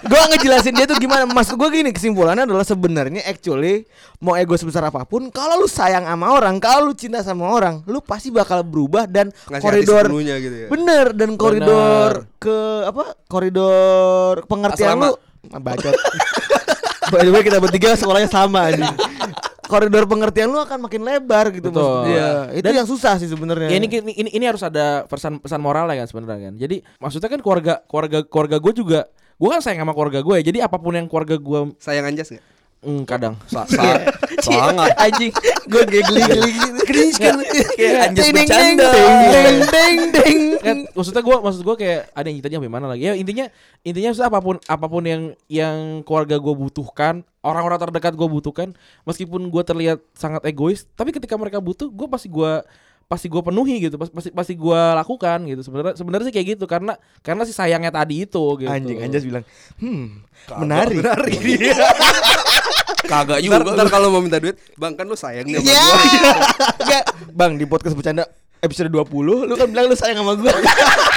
[0.07, 1.23] gua ngejelasin dia tuh gimana.
[1.31, 3.87] Maksud gua gini, kesimpulannya adalah sebenarnya actually
[4.19, 7.87] mau ego sebesar apa pun, kalau lu sayang sama orang, kalau lu cinta sama orang,
[7.87, 10.67] lu pasti bakal berubah dan Ngasih koridor gitu ya.
[10.67, 13.15] Bener dan koridor ke apa?
[13.31, 15.07] Koridor pengertian Asrama.
[15.13, 15.15] lu
[15.47, 15.95] Ah, bacot.
[17.11, 18.87] By the way kita bertiga sekolahnya sama anjing.
[19.67, 21.83] Koridor pengertian lu akan makin lebar gitu Betul.
[21.83, 22.07] maksud gua.
[22.07, 22.31] Iya.
[22.55, 23.67] Itu yang susah sih sebenarnya.
[23.67, 26.53] Ya ini, ini ini harus ada pesan pesan moral kan sebenarnya kan.
[26.55, 28.99] Jadi maksudnya kan keluarga keluarga keluarga gue juga
[29.37, 30.43] gue kan sayang sama keluarga gue ya.
[30.47, 32.56] Jadi apa pun yang keluarga gue Sayang Anjas gak?
[32.83, 33.35] Mm, kadang.
[33.49, 34.03] Sa- sa-
[34.47, 34.93] sangat.
[34.97, 35.31] anjing
[35.67, 36.79] gue geli-geli gitu.
[36.87, 37.35] Cringe kan?
[37.75, 38.89] Kayak anjas Ding, ding, bercanda.
[38.93, 43.01] ding, ding, ding, kan maksudnya gue maksud gue kayak ada yang ditanya gimana lagi.
[43.03, 43.45] Ya intinya
[43.83, 45.21] intinya maksudnya apa pun apa pun yang
[45.51, 51.39] yang keluarga gue butuhkan orang-orang terdekat gue butuhkan meskipun gue terlihat sangat egois tapi ketika
[51.39, 52.59] mereka butuh gue pasti gue
[53.07, 56.65] pasti gue penuhi gitu Pas- pasti pasti gue lakukan gitu sebenarnya sebenarnya sih kayak gitu
[56.67, 59.47] karena karena si sayangnya tadi itu gitu Anjing Anjas bilang,
[59.79, 60.99] "Hmm, menarik."
[63.07, 63.71] Kagak Ntar, juga.
[63.73, 65.95] ntar kalau mau minta duit, bang kan lu sayang nih sama gua.
[66.83, 67.03] Enggak.
[67.31, 68.27] Bang, di podcast bercanda
[68.59, 69.07] episode 20
[69.47, 70.51] lu kan bilang lu sayang sama gua.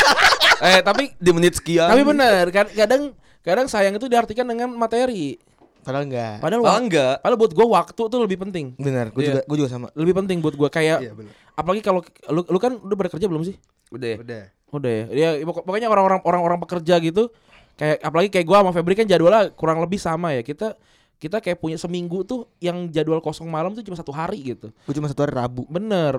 [0.71, 1.89] eh tapi di menit sekian.
[1.89, 3.11] tapi benar kan kadang
[3.41, 5.41] kadang sayang itu diartikan dengan materi
[5.81, 6.37] Padahal enggak.
[6.39, 7.15] padahal Padahal enggak.
[7.19, 9.29] padahal buat gue waktu tuh lebih penting Benar, gua Iya.
[9.33, 9.89] juga gua juga sama.
[9.97, 11.33] lebih penting buat gue kayak Iya benar.
[11.61, 13.57] Apalagi kalau lu, lu kan udah bekerja belum sih
[13.91, 14.23] Udah.
[14.23, 14.45] Udah.
[14.71, 15.05] Udah ya.
[15.11, 17.27] Ya pokok- pokoknya orang-orang orang-orang pekerja gitu
[17.75, 20.41] kayak apalagi kayak gua sama Febri kan jadwalnya kurang lebih sama ya.
[20.41, 20.79] Kita
[21.19, 24.71] kita kayak punya seminggu tuh yang jadwal kosong malam tuh cuma satu hari gitu.
[24.87, 25.67] Gua cuma satu hari Rabu.
[25.67, 26.15] Bener.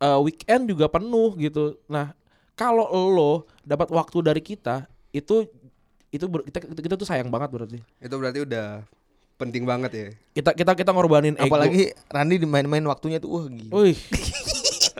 [0.00, 1.76] Eh, weekend juga penuh gitu.
[1.86, 2.16] Nah,
[2.56, 5.44] kalau lo dapat waktu dari kita itu
[6.08, 7.78] itu ber- kita, kita tuh sayang banget berarti.
[8.00, 8.80] Itu berarti udah
[9.36, 10.06] penting banget ya.
[10.32, 11.52] Kita kita kita ngorbanin ego.
[11.52, 13.72] Apalagi Randi dimain-main waktunya tuh wah gila.
[13.76, 13.96] Wih,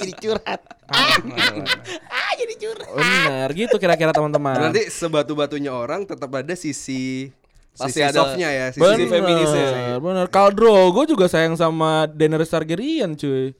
[0.01, 0.61] Jadi curhat.
[2.91, 4.57] bener gitu kira-kira teman-teman.
[4.57, 7.31] Berarti sebatu-batunya orang tetap ada sisi
[7.71, 9.09] Pasti sisi ada softnya ya, sisi Bener.
[9.09, 9.69] feminis ya.
[9.71, 10.27] Bener, bener.
[10.27, 13.55] Caldro, gue juga sayang sama Daenerys Targaryen cuy.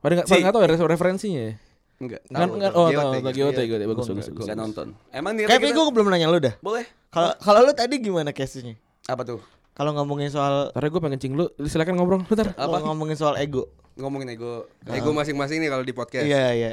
[0.00, 1.54] Pada nggak tahu ya refer- referensinya ya?
[2.02, 2.20] Enggak.
[2.26, 2.74] Kan tahu.
[2.74, 3.38] oh tahu gitu.
[3.38, 3.66] GOT Iya.
[3.68, 4.42] GOT bagus bagus bagus.
[4.42, 4.86] Enggak nonton.
[5.12, 6.54] Emang dia Kayak gua belum nanya lu dah.
[6.58, 6.82] boleh.
[7.12, 8.74] Kalau kalau lu tadi gimana case-nya?
[9.06, 9.38] Apa tuh?
[9.72, 12.52] Kalau ngomongin soal Ntar gue pengen cing lu, silakan ngobrol bentar.
[12.52, 13.68] kalau ngomongin soal ego.
[13.98, 14.66] Ngomongin ego.
[14.88, 16.24] Ego masing-masing nih kalau di podcast.
[16.26, 16.72] Iya, iya.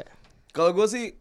[0.55, 1.15] Kalau gue sih,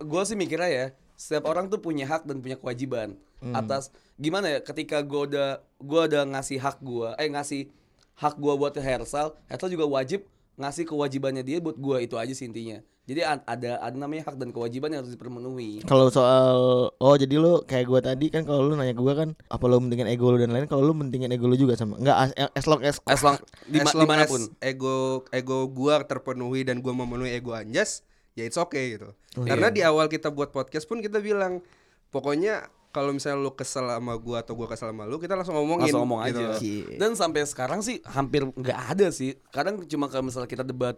[0.00, 3.14] gue sih mikirnya ya, setiap orang tuh punya hak dan punya kewajiban
[3.54, 4.58] atas gimana ya.
[4.62, 7.70] Ketika gue udah gue udah ngasih hak gue, eh ngasih
[8.18, 10.26] hak gue buat Hersal, Hersal juga wajib
[10.60, 12.84] ngasih kewajibannya dia buat gue itu aja sih intinya.
[13.02, 15.82] Jadi ada ada namanya hak dan kewajiban yang harus dipenuhi.
[15.82, 16.54] Kalau soal
[16.94, 20.06] oh jadi lu kayak gua tadi kan kalau lu nanya gua kan apa lu mentingin
[20.06, 21.98] ego lu dan lain kalau lu mentingin ego lu juga sama.
[21.98, 24.46] Enggak as, as long as As long di As long di mana pun.
[24.46, 28.06] as ego ego gua terpenuhi dan gua memenuhi ego Anjas,
[28.38, 29.10] ya it's okay gitu.
[29.34, 29.74] Oh, Karena iya.
[29.74, 31.58] di awal kita buat podcast pun kita bilang
[32.14, 35.90] pokoknya kalau misalnya lu kesel sama gua atau gua kesel sama lu, kita langsung ngomongin.
[35.90, 36.38] langsung ngomong gitu.
[36.38, 36.46] aja.
[36.54, 37.02] Cie.
[37.02, 39.34] Dan sampai sekarang sih hampir nggak ada sih.
[39.50, 40.94] Kadang cuma kalau misalnya kita debat.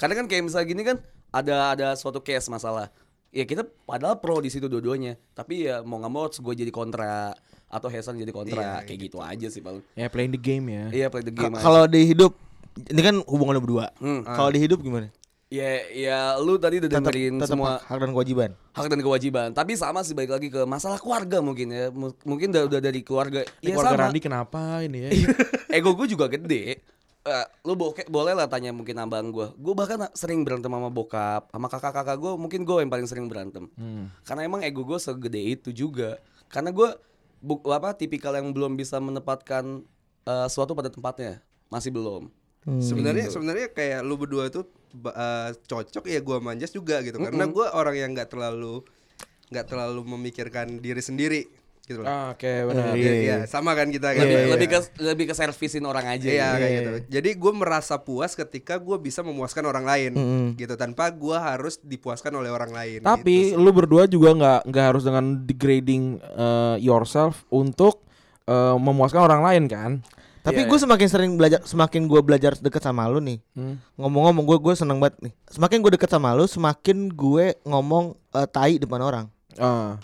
[0.00, 0.96] Kadang kan kayak misalnya gini kan
[1.28, 2.88] ada ada suatu case masalah.
[3.30, 5.20] Ya kita padahal pro di situ dua-duanya.
[5.36, 7.36] Tapi ya mau nggak mau gue jadi kontra
[7.70, 9.84] atau Hasan jadi kontra Iya, kayak gitu aja sih paling.
[9.94, 10.84] Ya playing the game ya.
[10.90, 11.54] Iya play the game.
[11.54, 12.32] Kalau di hidup
[12.70, 13.90] Ini kan hubungan berdua.
[13.98, 14.22] Hmm.
[14.22, 15.10] Kalau di hidup gimana?
[15.50, 18.50] Ya, ya lu tadi udah Tetap, dengerin tetap semua hak dan kewajiban.
[18.70, 19.48] hak dan kewajiban.
[19.50, 21.90] Tapi sama sih balik lagi ke masalah keluarga mungkin ya.
[22.22, 23.42] Mungkin udah, udah dari keluarga.
[23.58, 24.02] Ini Ya keluarga sama.
[24.06, 25.10] Randi kenapa ini ya?
[25.76, 26.78] Ego gue juga gede.
[27.20, 29.52] Eh, lu boke, boleh lah tanya mungkin abang gue.
[29.60, 32.32] Gue bahkan sering berantem sama bokap, sama kakak-kakak gue.
[32.40, 33.68] Mungkin gue yang paling sering berantem.
[34.24, 36.16] Karena emang ego gue segede itu juga.
[36.48, 36.96] Karena gue
[37.44, 39.84] bu, apa tipikal yang belum bisa menempatkan
[40.24, 41.44] eh, sesuatu pada tempatnya.
[41.68, 42.32] Masih belum.
[42.60, 47.16] Sebenarnya sebenarnya kayak lu berdua tuh eh, cocok ya gua manjas juga gitu.
[47.20, 48.84] Karena gua orang yang nggak terlalu
[49.50, 51.40] nggak terlalu memikirkan diri sendiri
[51.90, 52.06] gitu loh.
[52.06, 52.94] Ah, Oke benar.
[52.94, 54.22] Iya, iya, sama kan kita kan.
[54.22, 54.50] Lebih, Iya.
[54.54, 56.28] lebih ke lebih ke servisin orang aja.
[56.30, 56.60] Iya gitu.
[56.62, 56.90] kayak gitu.
[57.10, 60.12] Jadi gue merasa puas ketika gue bisa memuaskan orang lain,
[60.54, 63.02] gitu tanpa gue harus dipuaskan oleh orang lain.
[63.02, 68.06] Tapi gitu lu berdua juga nggak nggak harus dengan degrading uh, yourself untuk
[68.46, 69.92] uh, memuaskan orang lain kan?
[70.40, 73.44] Tapi Iya, gue semakin sering belajar, semakin gue belajar deket sama lu nih.
[73.52, 73.76] Hmm.
[74.00, 75.32] Ngomong-ngomong gue gue seneng banget nih.
[75.52, 79.26] Semakin gue deket sama lu, semakin gue ngomong eh, tai depan orang.
[79.60, 80.00] Ah.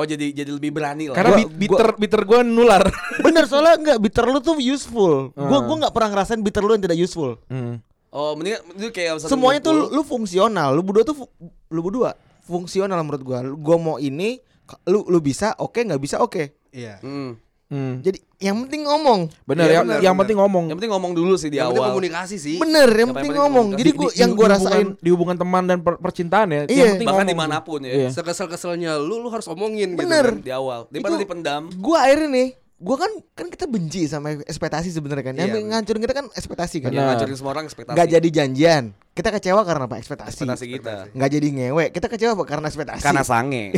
[0.00, 1.14] Oh jadi jadi lebih berani lah.
[1.14, 2.80] Karena Gua- bi- bitter bitter gue nular.
[3.20, 5.28] Bener soalnya enggak bitter lu tuh useful.
[5.30, 7.36] Gue gua nggak pernah ngerasain bitter lu yang tidak useful.
[7.46, 7.84] Hmm.
[8.08, 10.72] Oh mendingan itu kayak Semuanya tuh lu, fungsional.
[10.72, 11.28] Lu berdua tuh
[11.68, 13.38] lu berdua fungsional menurut gua.
[13.40, 14.40] Lu- Gua mau ini,
[14.84, 16.56] lu lu bisa, oke nggak bisa, oke.
[16.72, 16.96] Iya.
[16.98, 17.36] Hmm.
[17.70, 18.02] Hmm.
[18.02, 19.20] Jadi yang penting ngomong.
[19.46, 20.20] Bener ya, bener, yang bener.
[20.26, 20.64] penting ngomong.
[20.66, 21.94] Yang penting ngomong dulu sih di Yang penting awal.
[21.94, 22.56] komunikasi sih.
[22.58, 23.66] Bener, yang Yang penting penting ngomong.
[23.70, 26.60] Jadi Di- gua di- yang gua hubungan- rasain di hubungan teman dan per- percintaan ya.
[26.60, 26.66] Iya.
[26.66, 27.30] Yang penting Bahkan ngomong.
[27.30, 27.92] di mana pun ya.
[27.94, 28.08] Iya.
[28.10, 30.26] Sekesel-keselnya lu, lu harus omongin Bener.
[30.26, 30.46] gitu kan.
[30.46, 30.80] Di awal.
[30.90, 31.62] Daripada dipendam.
[31.76, 32.48] gua akhirnya nih
[32.80, 35.34] gua kan kan kita benci sama ekspektasi sebenarnya kan.
[35.36, 36.90] Yang Iya, ngancurin kita kan ekspektasi kan.
[36.90, 37.92] Yang ngancurin semua orang ekspektasi.
[37.92, 38.84] Nggak jadi janjian.
[39.12, 40.00] Kita kecewa karena apa?
[40.00, 40.32] Ekspektasi.
[40.32, 40.94] ekspektasi kita.
[41.12, 41.84] Nggak jadi ngewe.
[41.92, 42.44] Kita kecewa apa?
[42.48, 43.04] karena ekspektasi.
[43.04, 43.76] Karena sange.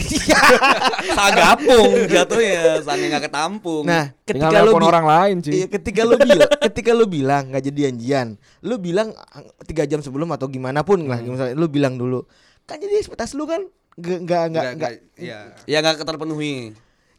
[1.19, 3.83] Sagapung jatuhnya, sange nggak ketampung.
[3.83, 5.53] Nah, Tinggal ketika lu nelpon bi- orang lain sih.
[5.53, 8.29] Iya, ketika lu bilang, ketika lu bilang nggak jadi janjian,
[8.63, 9.09] lu bilang
[9.67, 12.23] tiga jam sebelum atau gimana pun lah, misalnya lu bilang dulu,
[12.65, 14.93] kan jadi ekspektasi lu kan nggak nggak nggak nggak.
[15.19, 15.39] Iya.
[15.67, 16.73] ya nggak terpenuhi.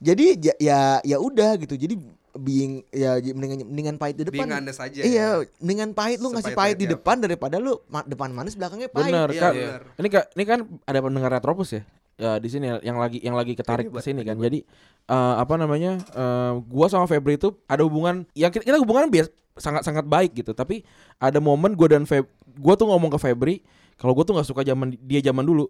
[0.04, 1.74] Jadi ya ya, ya udah gitu.
[1.74, 1.96] Jadi
[2.34, 4.50] being ya mendingan mendingan pahit di depan.
[4.50, 5.46] Being honest aja Iya, ya.
[5.62, 9.14] mendingan pahit lu ngasih pahit di depan daripada lu ma- depan manis belakangnya pahit.
[9.14, 9.54] Bener Iya, kan.
[9.54, 9.82] bener.
[9.96, 11.82] Ini kan ini kan ada pendengar Retropus ya.
[12.14, 14.38] Ya di sini yang lagi yang lagi ketarik ke sini kan.
[14.38, 14.66] Jadi
[15.08, 16.02] eh, apa namanya?
[16.02, 20.34] eh, gua sama Febri itu ada hubungan yang kita, kita hubungan biasa sangat sangat baik
[20.34, 20.52] gitu.
[20.52, 20.82] Tapi
[21.18, 22.26] ada momen gua dan Feb
[22.58, 23.62] gua tuh ngomong ke Febri
[23.94, 25.70] kalau gua tuh nggak suka zaman dia zaman dulu.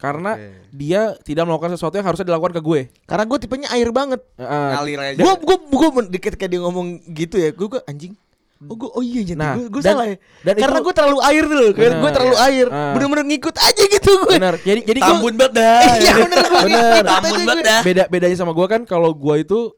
[0.00, 0.72] Karena Oke.
[0.72, 2.80] dia tidak melakukan sesuatu yang harusnya dilakukan ke gue.
[3.04, 4.20] Karena gue tipenya air banget.
[4.34, 5.20] Eh, Ngalir aja.
[5.20, 8.16] Gue gue gue ketika dia ngomong gitu ya, gue gue anjing.
[8.60, 10.16] Oh gue oh iya jadi Nah, gue gue dan- salah ya.
[10.44, 12.44] dan Karena itu- gue terlalu air dulu, Bener, gue terlalu iya.
[12.44, 12.66] air.
[12.68, 12.92] Ah.
[12.92, 14.34] Bener-bener ngikut aja gitu gue.
[14.36, 14.54] bener.
[14.60, 15.80] Jadi jadi Tambun banget dah.
[16.00, 17.02] Iya bener gue Bener.
[17.04, 17.68] Tambun banget gue.
[17.68, 17.80] dah.
[17.80, 19.72] beda bedanya sama gua kan kalau gua itu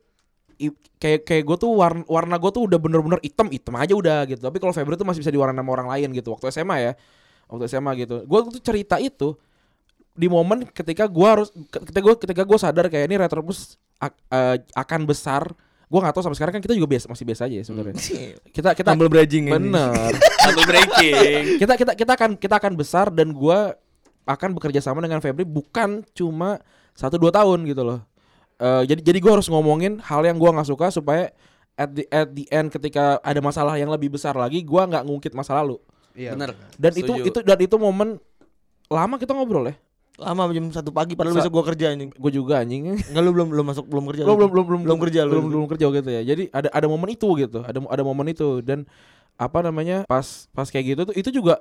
[0.59, 4.23] i- kayak kayak gue tuh warna warna gue tuh udah bener-bener hitam hitam aja udah
[4.25, 6.93] gitu tapi kalau Febri tuh masih bisa diwarnain sama orang lain gitu waktu SMA ya
[7.47, 9.35] waktu SMA gitu gue tuh cerita itu
[10.13, 14.57] di momen ketika gua harus ketika gue ketika gue sadar kayak ini Retropus ak- eh,
[14.73, 15.49] akan besar
[15.87, 17.95] gue nggak tahu sampai sekarang kan kita juga biasa masih biasa aja ya sebenarnya
[18.49, 19.53] kita kita Humble bragging ini.
[19.53, 21.59] bener Sambil breaking.
[21.59, 23.77] kita kita kita akan kita akan besar dan gua
[24.25, 26.61] akan bekerja sama dengan Febri bukan cuma
[26.93, 28.01] satu dua tahun gitu loh
[28.55, 31.35] Eh, jadi jadi gua harus ngomongin hal yang gua nggak suka supaya
[31.75, 35.33] at the at the end ketika ada masalah yang lebih besar lagi gua nggak ngungkit
[35.33, 35.83] masa lalu
[36.13, 36.37] Iya.
[36.37, 36.53] Bener.
[36.73, 37.27] dan itu Setuju.
[37.27, 38.21] itu dan itu momen
[38.87, 39.75] lama kita ngobrol ya
[40.25, 42.11] Lama jam satu pagi padahal Sa- besok gue kerja anjing.
[42.11, 44.23] gue juga anjing Enggak lu belum belum masuk belum kerja.
[44.23, 44.39] belum lu.
[44.39, 45.31] belum belum belum belum kerja lu.
[45.33, 48.61] belum belum kerja gitu ya jadi ada ada momen itu gitu ada ada momen itu
[48.61, 48.87] dan
[49.35, 51.59] apa namanya pas pas kayak gitu tuh itu juga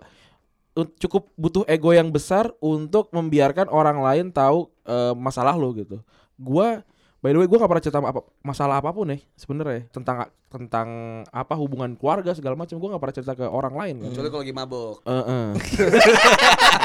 [0.74, 6.03] u- cukup butuh ego yang besar untuk membiarkan orang lain tahu eh, masalah lo gitu
[6.36, 6.84] gua
[7.18, 10.88] by the way gua gak pernah cerita apa masalah apa pun ya sebenarnya tentang tentang
[11.28, 14.41] apa hubungan keluarga segala macam gua gak pernah cerita ke orang lain kan Kecuali kalau
[14.41, 14.95] lagi mabok.
[15.01, 15.47] Eh, eh.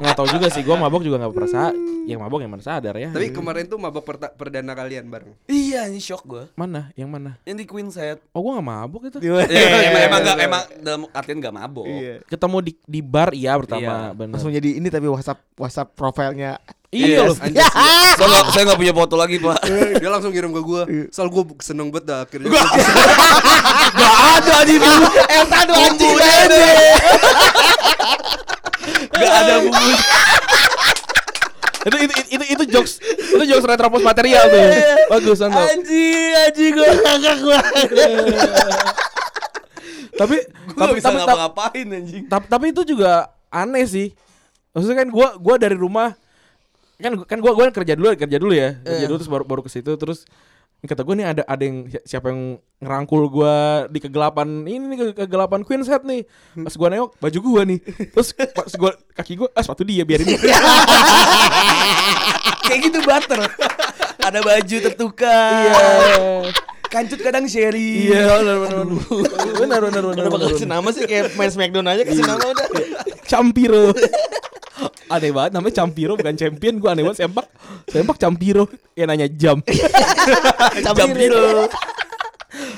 [0.00, 2.96] nggak tahu juga sih gua mabok juga nggak pernah sa- yang mabok yang mana sadar
[2.96, 5.36] ya Tapi kemarin tuh mabok perta- perdana kalian bareng.
[5.44, 6.48] Iya, ini shock gua.
[6.54, 8.18] mana yang mana Yang di Queen set.
[8.30, 9.46] oh gua nggak mabok itu Gimana?
[9.46, 10.34] Ya, emang emang iya.
[10.40, 11.86] emang dalam artian enggak mabok.
[11.86, 12.14] Iya.
[12.24, 14.16] ketemu di di bar iya pertama Iya.
[14.16, 16.56] benar Langsung jadi ini tapi WhatsApp WhatsApp profilnya.
[16.90, 18.10] iya loh Anjas, iya.
[18.10, 19.58] Saya enggak saya enggak punya foto lagi, Pak.
[19.94, 20.82] Dia langsung kirim ke gua.
[21.08, 22.50] Soal gua seneng banget dah akhirnya.
[23.90, 25.06] Gak ada di dulu.
[25.28, 26.14] Eh aduh anjing
[29.20, 29.88] Enggak ada bumbu.
[31.80, 32.92] itu itu itu itu, itu jokes.
[33.04, 34.64] Itu jokes retropos material tuh.
[35.12, 37.58] Bagus mantap Anjing anjing gue kakak gue.
[40.20, 40.36] tapi
[40.76, 42.24] Gua tapi bisa tapi, tapi, ngapa-ngapain anjing.
[42.28, 44.08] tapi tapi itu juga aneh sih.
[44.70, 46.14] Maksudnya kan gua gua dari rumah
[47.00, 48.76] kan kan gua gua kerja dulu kerja dulu ya.
[48.84, 49.92] Kerja dulu terus baru baru ke situ.
[49.96, 50.28] Terus
[50.80, 53.54] Ini kata gue nih ada ada yang si- siapa yang ngerangkul gue
[53.92, 56.24] di kegelapan ini nih ke- kegelapan Queen set nih.
[56.56, 57.78] Pas gue nengok baju gue nih.
[58.10, 60.40] Terus pas gue kaki gue ah sepatu dia biarin dia.
[62.62, 63.40] Kayak gitu butter.
[64.20, 65.68] Ada baju tertukar.
[65.68, 65.84] Iya.
[66.88, 68.08] Kancut kadang Sherry.
[68.08, 68.84] Iya benar benar.
[69.54, 70.24] Benar benar benar.
[70.26, 72.66] Kenapa kasih nama sih kayak main Smackdown aja kasih nama udah.
[73.28, 73.92] Campiro.
[75.10, 77.46] Aneh banget namanya Campiro bukan champion gue aneh banget sempak
[77.90, 78.64] sempak Campiro.
[78.94, 79.58] Ya nanya jam.
[80.86, 81.66] Campiro.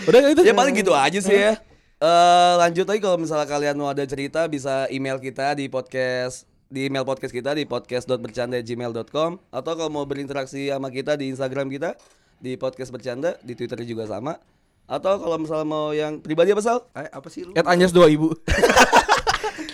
[0.08, 1.60] udah itu Ya paling gitu aja sih ya.
[2.02, 6.88] Eh lanjut lagi kalau misalnya kalian mau ada cerita bisa email kita di podcast di
[6.88, 12.00] email podcast kita di podcast.bercanda@gmail.com atau kalau mau berinteraksi sama kita di Instagram kita
[12.40, 14.40] di podcast bercanda di Twitter juga sama
[14.84, 16.86] atau kalau misalnya mau yang pribadi apa sal?
[16.92, 17.52] Eh, apa sih lu?
[17.52, 18.30] at Anjas dua ibu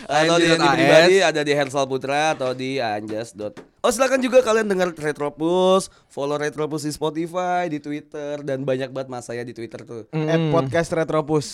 [0.08, 3.36] Atau di, pribadi ada di Hersal Putra atau di Anjas.
[3.36, 8.88] dot- Oh silakan juga kalian dengar Retropus, follow Retropus di Spotify, di Twitter dan banyak
[8.88, 10.08] banget mas saya di Twitter tuh.
[10.10, 11.46] At podcast Retropus.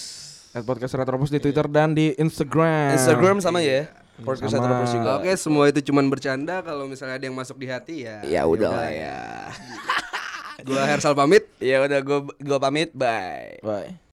[0.54, 3.90] at podcast Retropus di Twitter dan di Instagram Instagram sama ya.
[4.14, 4.62] Podcast Sama.
[4.62, 5.10] Retropus juga.
[5.18, 6.62] Oke, semua itu cuman bercanda.
[6.62, 8.22] Kalau misalnya ada yang masuk di hati ya.
[8.22, 9.18] Ya udah lah ya.
[10.62, 11.50] Gua Hersal pamit.
[11.58, 12.94] Ya udah gue gua pamit.
[12.94, 13.58] Bye.
[13.64, 13.98] bye